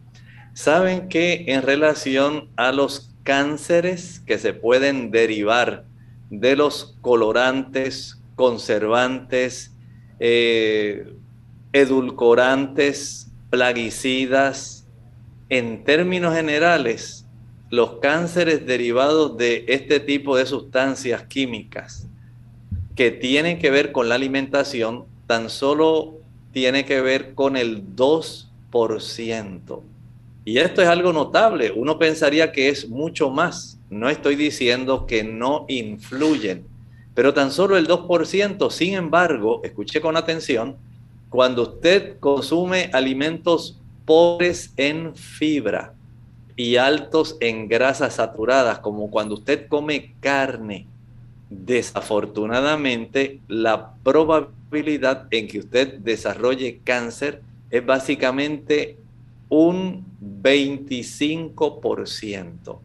[0.55, 5.85] Saben que en relación a los cánceres que se pueden derivar
[6.31, 9.75] de los colorantes, conservantes,
[10.19, 11.15] eh,
[11.73, 14.87] edulcorantes, plaguicidas.
[15.49, 17.27] En términos generales,
[17.71, 22.09] los cánceres derivados de este tipo de sustancias químicas
[22.97, 26.19] que tienen que ver con la alimentación, tan solo
[26.53, 29.81] tiene que ver con el 2 2%.
[30.45, 31.71] Y esto es algo notable.
[31.71, 33.79] Uno pensaría que es mucho más.
[33.91, 36.67] No estoy diciendo que no influyen,
[37.15, 38.71] pero tan solo el 2%.
[38.71, 40.77] Sin embargo, escuché con atención,
[41.29, 45.95] cuando usted consume alimentos pobres en fibra
[46.57, 50.87] y altos en grasas saturadas, como cuando usted come carne,
[51.65, 58.97] desafortunadamente la probabilidad en que usted desarrolle cáncer es básicamente
[59.49, 60.05] un
[60.43, 62.79] 25%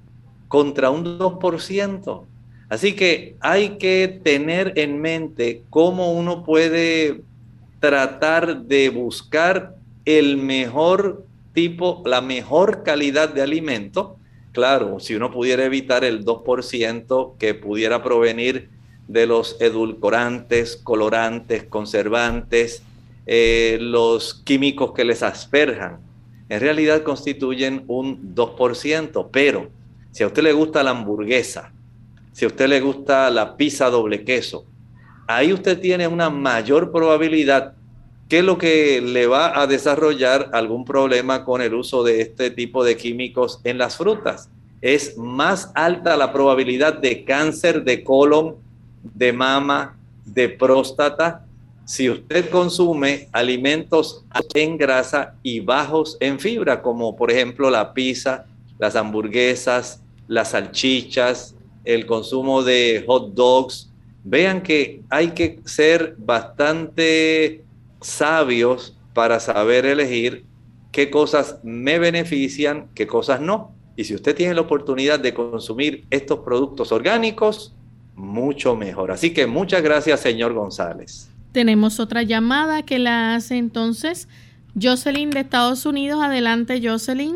[0.47, 2.24] contra un 2%.
[2.70, 7.22] Así que hay que tener en mente cómo uno puede
[7.80, 14.18] tratar de buscar el mejor tipo, la mejor calidad de alimento.
[14.57, 18.71] Claro, si uno pudiera evitar el 2% que pudiera provenir
[19.07, 22.81] de los edulcorantes, colorantes, conservantes,
[23.27, 25.99] eh, los químicos que les asperjan,
[26.49, 29.69] en realidad constituyen un 2%, pero
[30.09, 31.71] si a usted le gusta la hamburguesa,
[32.31, 34.65] si a usted le gusta la pizza doble queso,
[35.27, 37.75] ahí usted tiene una mayor probabilidad
[38.30, 42.84] que lo que le va a desarrollar algún problema con el uso de este tipo
[42.84, 44.49] de químicos en las frutas.
[44.82, 48.55] Es más alta la probabilidad de cáncer de colon,
[49.01, 51.47] de mama, de próstata,
[51.88, 58.45] si usted consume alimentos en grasa y bajos en fibra, como por ejemplo la pizza,
[58.78, 61.55] las hamburguesas, las salchichas,
[61.86, 63.89] el consumo de hot dogs,
[64.25, 67.63] vean que hay que ser bastante
[68.01, 70.45] sabios para saber elegir
[70.91, 73.71] qué cosas me benefician, qué cosas no.
[73.95, 77.75] Y si usted tiene la oportunidad de consumir estos productos orgánicos,
[78.15, 79.11] mucho mejor.
[79.11, 81.31] Así que muchas gracias, señor González.
[81.51, 84.27] Tenemos otra llamada que la hace entonces
[84.79, 86.21] Jocelyn de Estados Unidos.
[86.21, 87.35] Adelante, Jocelyn.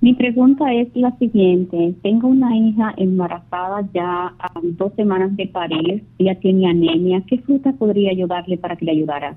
[0.00, 1.94] Mi pregunta es la siguiente.
[2.02, 6.02] Tengo una hija embarazada ya a dos semanas de parir.
[6.18, 7.22] Ella tiene anemia.
[7.26, 9.36] ¿Qué fruta podría ayudarle para que le ayudara?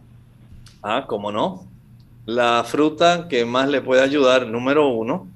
[0.87, 1.67] Ah, ¿cómo no?
[2.27, 5.27] La fruta que más le puede ayudar, número uno,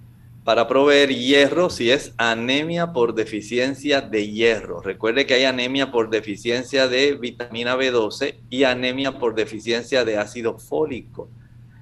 [0.43, 4.79] para proveer hierro si es anemia por deficiencia de hierro.
[4.79, 10.59] Recuerde que hay anemia por deficiencia de vitamina B12 y anemia por deficiencia de ácido
[10.59, 11.29] fólico.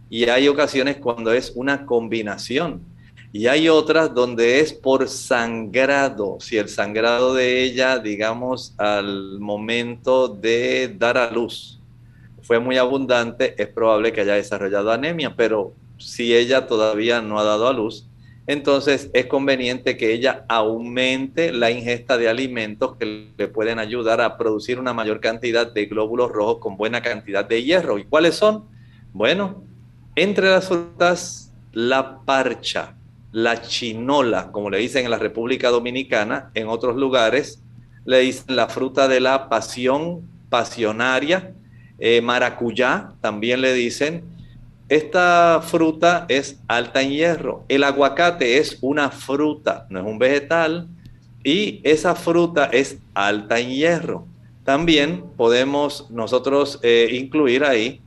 [0.09, 2.79] Y hay ocasiones cuando es una combinación.
[3.33, 6.37] Y hay otras donde es por sangrado.
[6.39, 11.76] Si el sangrado de ella, digamos, al momento de dar a luz
[12.47, 17.43] fue muy abundante, es probable que haya desarrollado anemia, pero si ella todavía no ha
[17.43, 18.07] dado a luz,
[18.47, 24.37] entonces es conveniente que ella aumente la ingesta de alimentos que le pueden ayudar a
[24.37, 27.97] producir una mayor cantidad de glóbulos rojos con buena cantidad de hierro.
[27.97, 28.63] ¿Y cuáles son?
[29.11, 29.65] Bueno,
[30.15, 32.95] entre las frutas, la parcha,
[33.33, 37.61] la chinola, como le dicen en la República Dominicana, en otros lugares
[38.05, 41.53] le dicen la fruta de la pasión, pasionaria,
[41.99, 44.23] eh, maracuyá, también le dicen,
[44.89, 47.65] esta fruta es alta en hierro.
[47.67, 50.87] El aguacate es una fruta, no es un vegetal,
[51.43, 54.27] y esa fruta es alta en hierro.
[54.63, 58.01] También podemos nosotros eh, incluir ahí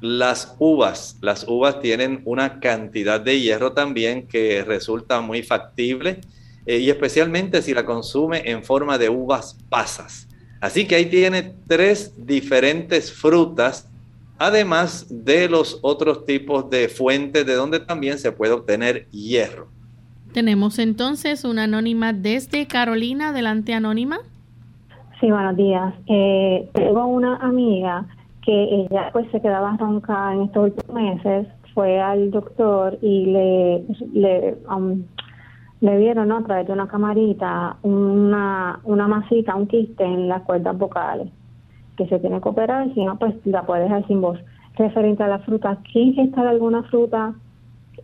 [0.00, 1.16] las uvas.
[1.20, 6.20] Las uvas tienen una cantidad de hierro también que resulta muy factible
[6.66, 10.26] eh, y especialmente si la consume en forma de uvas pasas.
[10.60, 13.90] Así que ahí tiene tres diferentes frutas
[14.40, 19.68] además de los otros tipos de fuentes de donde también se puede obtener hierro.
[20.32, 23.28] Tenemos entonces una anónima desde Carolina.
[23.28, 24.18] Adelante, anónima.
[25.20, 25.92] Sí, buenos días.
[26.06, 28.06] Eh, tengo una amiga
[28.42, 31.46] que ella pues se quedaba ronca en estos últimos meses.
[31.74, 33.84] Fue al doctor y le,
[34.14, 35.02] le, um,
[35.80, 40.76] le vieron a través de una camarita una, una masita, un quiste en las cuerdas
[40.76, 41.28] vocales
[41.96, 44.38] que se tiene que operar, si no, pues la puede dejar sin voz.
[44.76, 47.34] Referente a la fruta, ¿qué ingesta de alguna fruta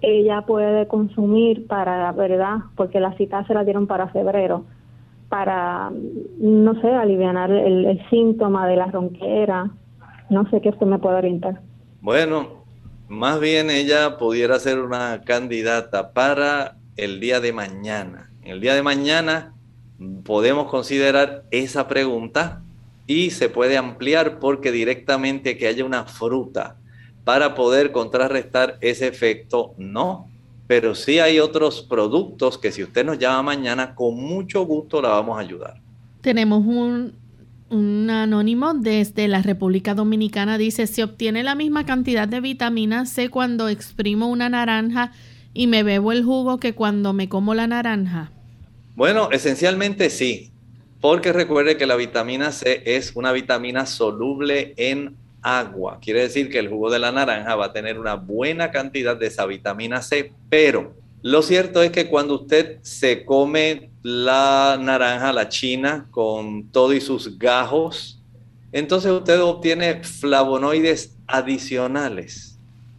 [0.02, 4.64] ella puede consumir para, verdad, porque la cita se la dieron para febrero,
[5.30, 5.90] para,
[6.38, 9.70] no sé, aliviar el, síntoma de la ronquera?
[10.28, 11.60] No sé qué usted me puede orientar.
[12.02, 12.64] Bueno,
[13.08, 18.30] más bien ella pudiera ser una candidata para el día de mañana.
[18.42, 19.54] El día de mañana
[20.24, 22.62] podemos considerar esa pregunta
[23.06, 26.76] y se puede ampliar porque directamente que haya una fruta
[27.24, 30.28] para poder contrarrestar ese efecto, no.
[30.66, 35.10] Pero sí hay otros productos que si usted nos llama mañana, con mucho gusto la
[35.10, 35.80] vamos a ayudar.
[36.20, 36.64] Tenemos
[37.68, 43.28] Un anónimo desde la República Dominicana dice, se obtiene la misma cantidad de vitamina C
[43.28, 45.12] cuando exprimo una naranja
[45.56, 48.30] y me bebo el jugo que cuando me como la naranja.
[48.94, 50.52] Bueno, esencialmente sí,
[51.00, 55.98] porque recuerde que la vitamina C es una vitamina soluble en agua.
[56.00, 59.28] Quiere decir que el jugo de la naranja va a tener una buena cantidad de
[59.28, 65.48] esa vitamina C, pero lo cierto es que cuando usted se come la naranja, la
[65.48, 68.22] china, con todo y sus gajos,
[68.72, 72.55] entonces usted obtiene flavonoides adicionales.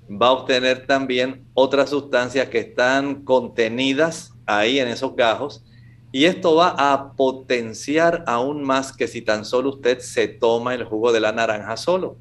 [0.10, 5.64] Va a obtener también otras sustancias que están contenidas ahí en esos gajos
[6.12, 10.86] y esto va a potenciar aún más que si tan solo usted se toma el
[10.86, 12.18] jugo de la naranja solo.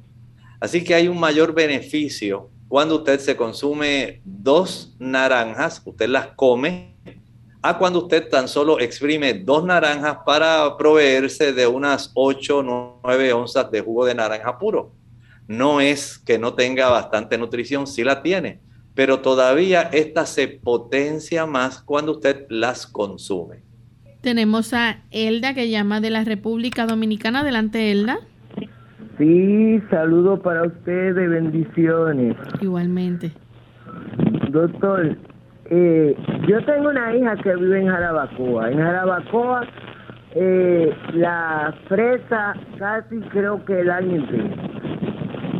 [0.59, 6.97] Así que hay un mayor beneficio cuando usted se consume dos naranjas, usted las come,
[7.61, 13.33] a cuando usted tan solo exprime dos naranjas para proveerse de unas 8 o 9
[13.33, 14.91] onzas de jugo de naranja puro.
[15.47, 18.59] No es que no tenga bastante nutrición, sí la tiene,
[18.93, 23.63] pero todavía esta se potencia más cuando usted las consume.
[24.21, 27.41] Tenemos a Elda que llama de la República Dominicana.
[27.41, 28.19] Adelante, Elda.
[29.17, 32.35] Sí, saludo para ustedes, bendiciones.
[32.61, 33.31] Igualmente.
[34.49, 35.17] Doctor,
[35.69, 36.15] eh,
[36.47, 38.71] yo tengo una hija que vive en Jarabacoa.
[38.71, 39.67] En Jarabacoa,
[40.35, 44.49] eh, la fresa casi creo que el año entero.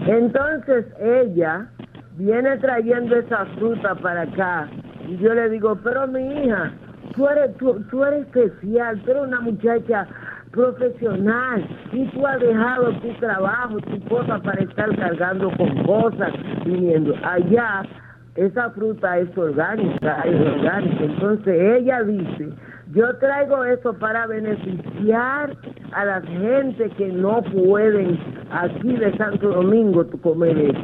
[0.07, 1.67] Entonces ella
[2.15, 4.69] viene trayendo esa fruta para acá
[5.05, 6.71] y yo le digo, pero mi hija,
[7.13, 10.07] tú eres, tú, eres especial, tú eres una muchacha
[10.51, 16.31] profesional y tú has dejado tu trabajo, tu cosa para estar cargando con cosas,
[16.65, 17.83] viniendo allá.
[18.35, 21.03] Esa fruta es orgánica, es orgánica.
[21.03, 22.49] Entonces ella dice,
[22.93, 25.55] yo traigo eso para beneficiar
[25.91, 28.19] a la gente que no pueden
[28.51, 30.79] aquí de Santo Domingo comer eso.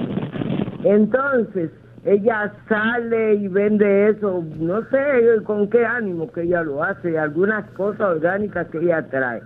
[0.83, 1.71] Entonces,
[2.05, 7.69] ella sale y vende eso, no sé con qué ánimo que ella lo hace, algunas
[7.71, 9.41] cosas orgánicas que ella trae.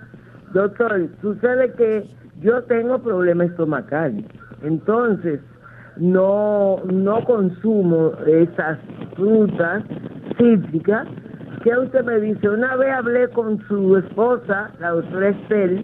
[0.54, 2.10] Doctor, sucede que
[2.42, 4.26] yo tengo problemas estomacales,
[4.64, 5.40] entonces
[5.98, 8.80] no, no consumo esas
[9.16, 9.84] frutas
[10.38, 11.08] cítricas
[11.68, 15.84] que usted me dice, una vez hablé con su esposa, la doctora Estel,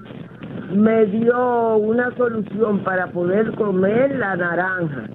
[0.73, 5.09] me dio una solución para poder comer la naranja.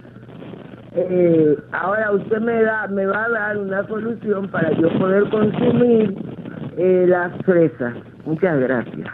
[0.94, 6.14] Eh, ahora usted me da, me va a dar una solución para yo poder consumir
[6.76, 7.94] eh, las fresas.
[8.26, 9.08] Muchas gracias.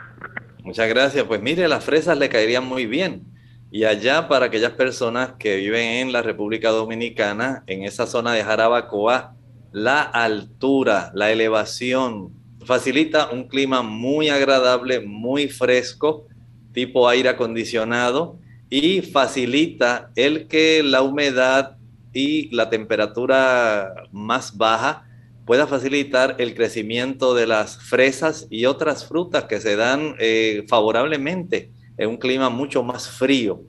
[0.65, 1.25] Muchas gracias.
[1.25, 3.23] Pues mire, las fresas le caerían muy bien.
[3.71, 8.43] Y allá para aquellas personas que viven en la República Dominicana, en esa zona de
[8.43, 9.35] Jarabacoa,
[9.75, 12.33] la altura, la elevación,
[12.65, 16.29] facilita un clima muy agradable, muy fresco,
[16.73, 18.39] tipo aire acondicionado,
[18.71, 21.77] y facilita el que la humedad
[22.13, 25.09] y la temperatura más baja
[25.45, 31.73] pueda facilitar el crecimiento de las fresas y otras frutas que se dan eh, favorablemente
[31.99, 33.63] en un clima mucho más frío.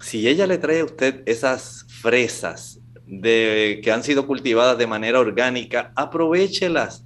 [0.00, 5.20] Si ella le trae a usted esas fresas de, que han sido cultivadas de manera
[5.20, 7.04] orgánica, aprovechelas.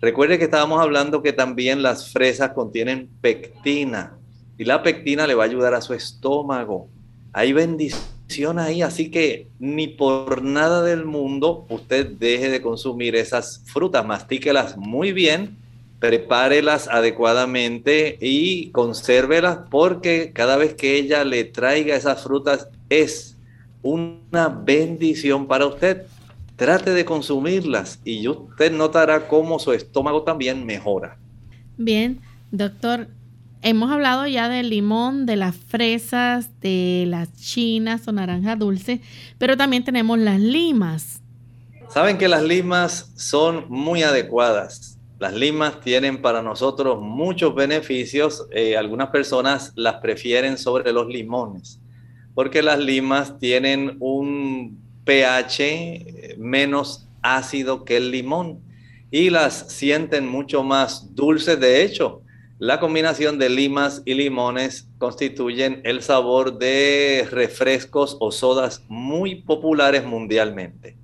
[0.00, 4.16] Recuerde que estábamos hablando que también las fresas contienen pectina
[4.56, 6.88] y la pectina le va a ayudar a su estómago.
[7.32, 13.62] Hay bendiciones ahí, así que ni por nada del mundo usted deje de consumir esas
[13.66, 15.56] frutas, mastíquelas muy bien,
[15.98, 23.37] prepárelas adecuadamente y consérvelas porque cada vez que ella le traiga esas frutas es
[23.82, 26.06] una bendición para usted.
[26.56, 31.16] Trate de consumirlas y usted notará cómo su estómago también mejora.
[31.76, 32.20] Bien,
[32.50, 33.08] doctor,
[33.60, 39.00] Hemos hablado ya del limón, de las fresas, de las chinas o naranja dulce,
[39.36, 41.20] pero también tenemos las limas.
[41.88, 44.98] Saben que las limas son muy adecuadas.
[45.18, 48.46] Las limas tienen para nosotros muchos beneficios.
[48.52, 51.80] Eh, algunas personas las prefieren sobre los limones,
[52.38, 58.60] porque las limas tienen un pH menos ácido que el limón
[59.10, 61.58] y las sienten mucho más dulces.
[61.58, 62.22] De hecho,
[62.60, 70.04] la combinación de limas y limones constituyen el sabor de refrescos o sodas muy populares
[70.04, 70.96] mundialmente.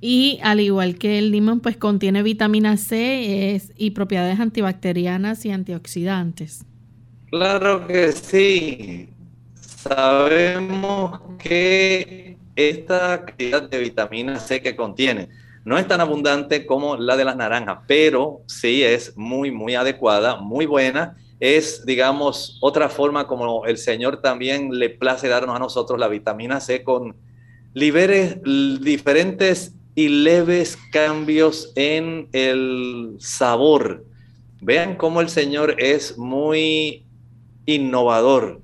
[0.00, 6.64] Y al igual que el limón, pues contiene vitamina C y propiedades antibacterianas y antioxidantes.
[7.30, 9.10] Claro que sí.
[9.82, 15.30] Sabemos que esta cantidad de vitamina C que contiene
[15.64, 20.36] no es tan abundante como la de las naranjas, pero sí es muy, muy adecuada,
[20.36, 25.98] muy buena es, digamos, otra forma como el Señor también le place darnos a nosotros
[25.98, 27.16] la vitamina C con
[27.72, 28.38] libere
[28.82, 34.04] diferentes y leves cambios en el sabor.
[34.60, 37.06] Vean cómo el Señor es muy
[37.64, 38.60] innovador,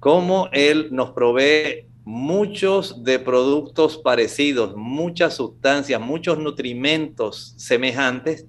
[0.00, 8.46] cómo Él nos provee muchos de productos parecidos, muchas sustancias, muchos nutrimentos semejantes,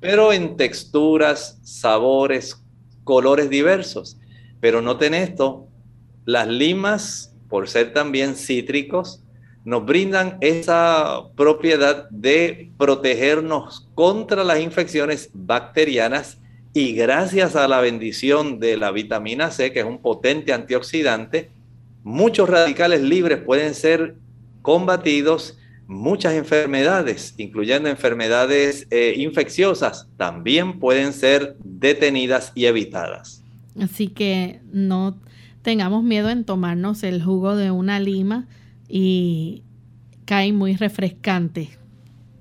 [0.00, 2.62] pero en texturas, sabores,
[3.04, 4.18] colores diversos.
[4.60, 5.66] Pero noten esto,
[6.24, 9.24] las limas, por ser también cítricos,
[9.64, 16.38] nos brindan esa propiedad de protegernos contra las infecciones bacterianas
[16.74, 21.50] y gracias a la bendición de la vitamina C, que es un potente antioxidante,
[22.02, 24.16] muchos radicales libres pueden ser
[24.62, 33.42] combatidos, muchas enfermedades, incluyendo enfermedades eh, infecciosas, también pueden ser detenidas y evitadas.
[33.80, 35.18] Así que no
[35.62, 38.46] tengamos miedo en tomarnos el jugo de una lima
[38.88, 39.62] y
[40.24, 41.70] cae muy refrescante.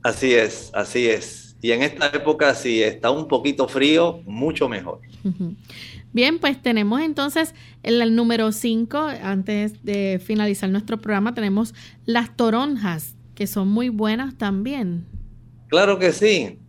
[0.04, 1.47] Así es, así es.
[1.62, 5.02] Y en esta época, si está un poquito frío, mucho mejor.
[6.14, 7.54] Bien, pues tenemos entonces
[7.84, 11.74] el, número 5, antes de finalizar nuestro programa, tenemos
[12.06, 15.06] las toronjas, que son muy buenas también.
[15.68, 16.60] Claro que sí.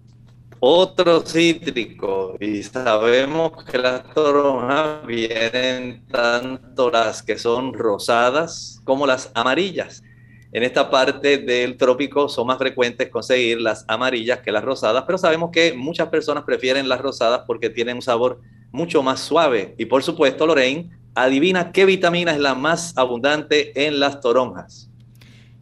[0.60, 9.30] Otro cítrico, y sabemos que las toronjas vienen tanto las que son rosadas como las
[9.34, 10.02] amarillas.
[10.50, 15.18] En esta parte del trópico son más frecuentes conseguir las amarillas que las rosadas, pero
[15.18, 18.40] sabemos que muchas personas prefieren las rosadas porque tienen un sabor
[18.72, 19.74] mucho más suave.
[19.76, 24.90] Y por supuesto, Lorraine, adivina qué vitamina es la más abundante en las toronjas.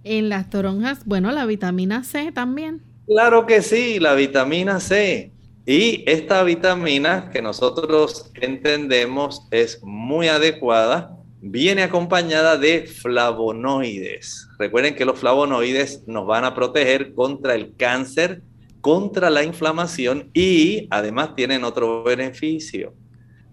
[0.04, 2.82] En las toronjas, bueno, la vitamina C también.
[3.06, 5.32] Claro que sí, la vitamina C.
[5.66, 11.16] Y esta vitamina que nosotros entendemos es muy adecuada,
[11.48, 14.48] viene acompañada de flavonoides.
[14.58, 18.42] Recuerden que los flavonoides nos van a proteger contra el cáncer,
[18.80, 22.94] contra la inflamación y además tienen otro beneficio.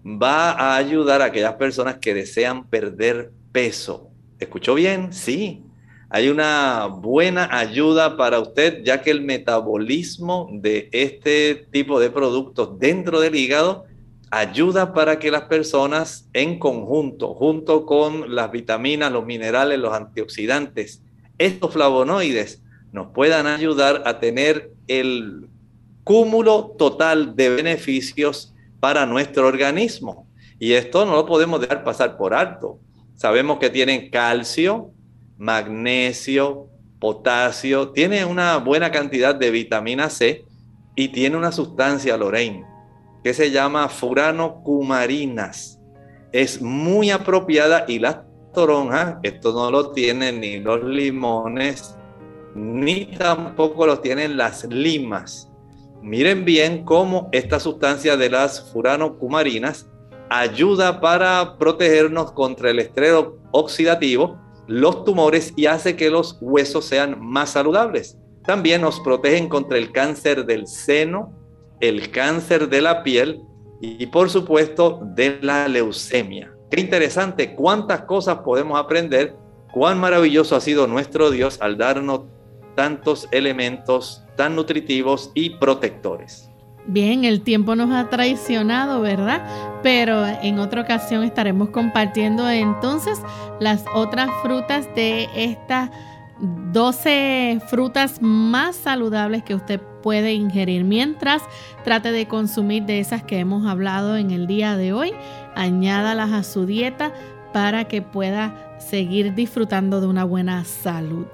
[0.06, 4.10] Va a ayudar a aquellas personas que desean perder peso.
[4.40, 5.14] ¿Escuchó bien?
[5.14, 5.64] Sí.
[6.10, 12.78] Hay una buena ayuda para usted ya que el metabolismo de este tipo de productos
[12.80, 13.86] dentro del hígado
[14.34, 21.04] ayuda para que las personas en conjunto, junto con las vitaminas, los minerales, los antioxidantes,
[21.38, 25.50] estos flavonoides, nos puedan ayudar a tener el
[26.04, 30.28] cúmulo total de beneficios para nuestro organismo.
[30.58, 32.80] Y esto no lo podemos dejar pasar por alto.
[33.16, 34.90] Sabemos que tienen calcio,
[35.38, 36.70] magnesio,
[37.00, 40.44] potasio, tiene una buena cantidad de vitamina C
[40.96, 42.73] y tiene una sustancia, Lorraine,
[43.24, 45.80] que se llama furanocumarinas.
[46.32, 48.18] Es muy apropiada y las
[48.54, 51.96] toronjas, esto no lo tienen ni los limones,
[52.56, 55.50] ni tampoco lo tienen las limas.
[56.02, 59.88] Miren bien cómo esta sustancia de las furanocumarinas
[60.30, 63.14] ayuda para protegernos contra el estrés
[63.52, 68.18] oxidativo, los tumores y hace que los huesos sean más saludables.
[68.44, 71.32] También nos protegen contra el cáncer del seno,
[71.84, 73.42] el cáncer de la piel
[73.82, 76.54] y por supuesto de la leucemia.
[76.72, 79.36] Qué interesante, cuántas cosas podemos aprender,
[79.74, 82.22] cuán maravilloso ha sido nuestro Dios al darnos
[82.76, 86.50] tantos elementos tan nutritivos y protectores.
[86.86, 89.46] Bien, el tiempo nos ha traicionado, ¿verdad?
[89.84, 93.20] Pero en otra ocasión estaremos compartiendo entonces
[93.60, 95.90] las otras frutas de estas
[96.40, 100.84] 12 frutas más saludables que usted puede ingerir.
[100.84, 101.42] Mientras
[101.84, 105.14] trate de consumir de esas que hemos hablado en el día de hoy,
[105.56, 107.12] añádalas a su dieta
[107.54, 111.26] para que pueda seguir disfrutando de una buena salud.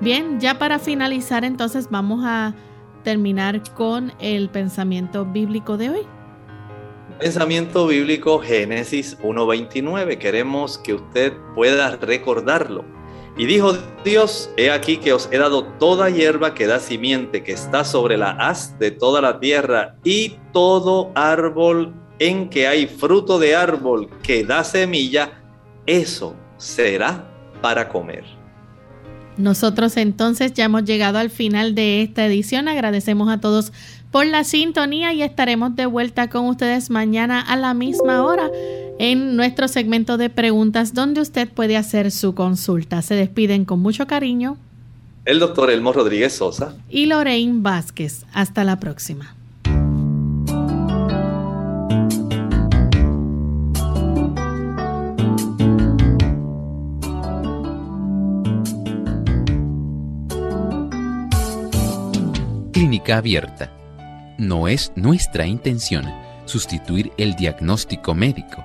[0.00, 2.54] Bien, ya para finalizar entonces vamos a
[3.02, 6.00] terminar con el pensamiento bíblico de hoy.
[7.18, 10.18] Pensamiento bíblico Génesis 1.29.
[10.18, 12.97] Queremos que usted pueda recordarlo.
[13.38, 17.52] Y dijo Dios, he aquí que os he dado toda hierba que da simiente, que
[17.52, 23.38] está sobre la haz de toda la tierra, y todo árbol en que hay fruto
[23.38, 25.40] de árbol que da semilla,
[25.86, 27.30] eso será
[27.62, 28.24] para comer.
[29.36, 32.66] Nosotros entonces ya hemos llegado al final de esta edición.
[32.66, 33.72] Agradecemos a todos
[34.10, 38.50] por la sintonía y estaremos de vuelta con ustedes mañana a la misma hora
[38.98, 43.00] en nuestro segmento de preguntas donde usted puede hacer su consulta.
[43.00, 44.58] Se despiden con mucho cariño.
[45.24, 46.74] El doctor Elmo Rodríguez Sosa.
[46.90, 48.24] Y Lorraine Vázquez.
[48.32, 49.34] Hasta la próxima.
[62.72, 63.72] Clínica abierta.
[64.38, 66.04] No es nuestra intención
[66.46, 68.64] sustituir el diagnóstico médico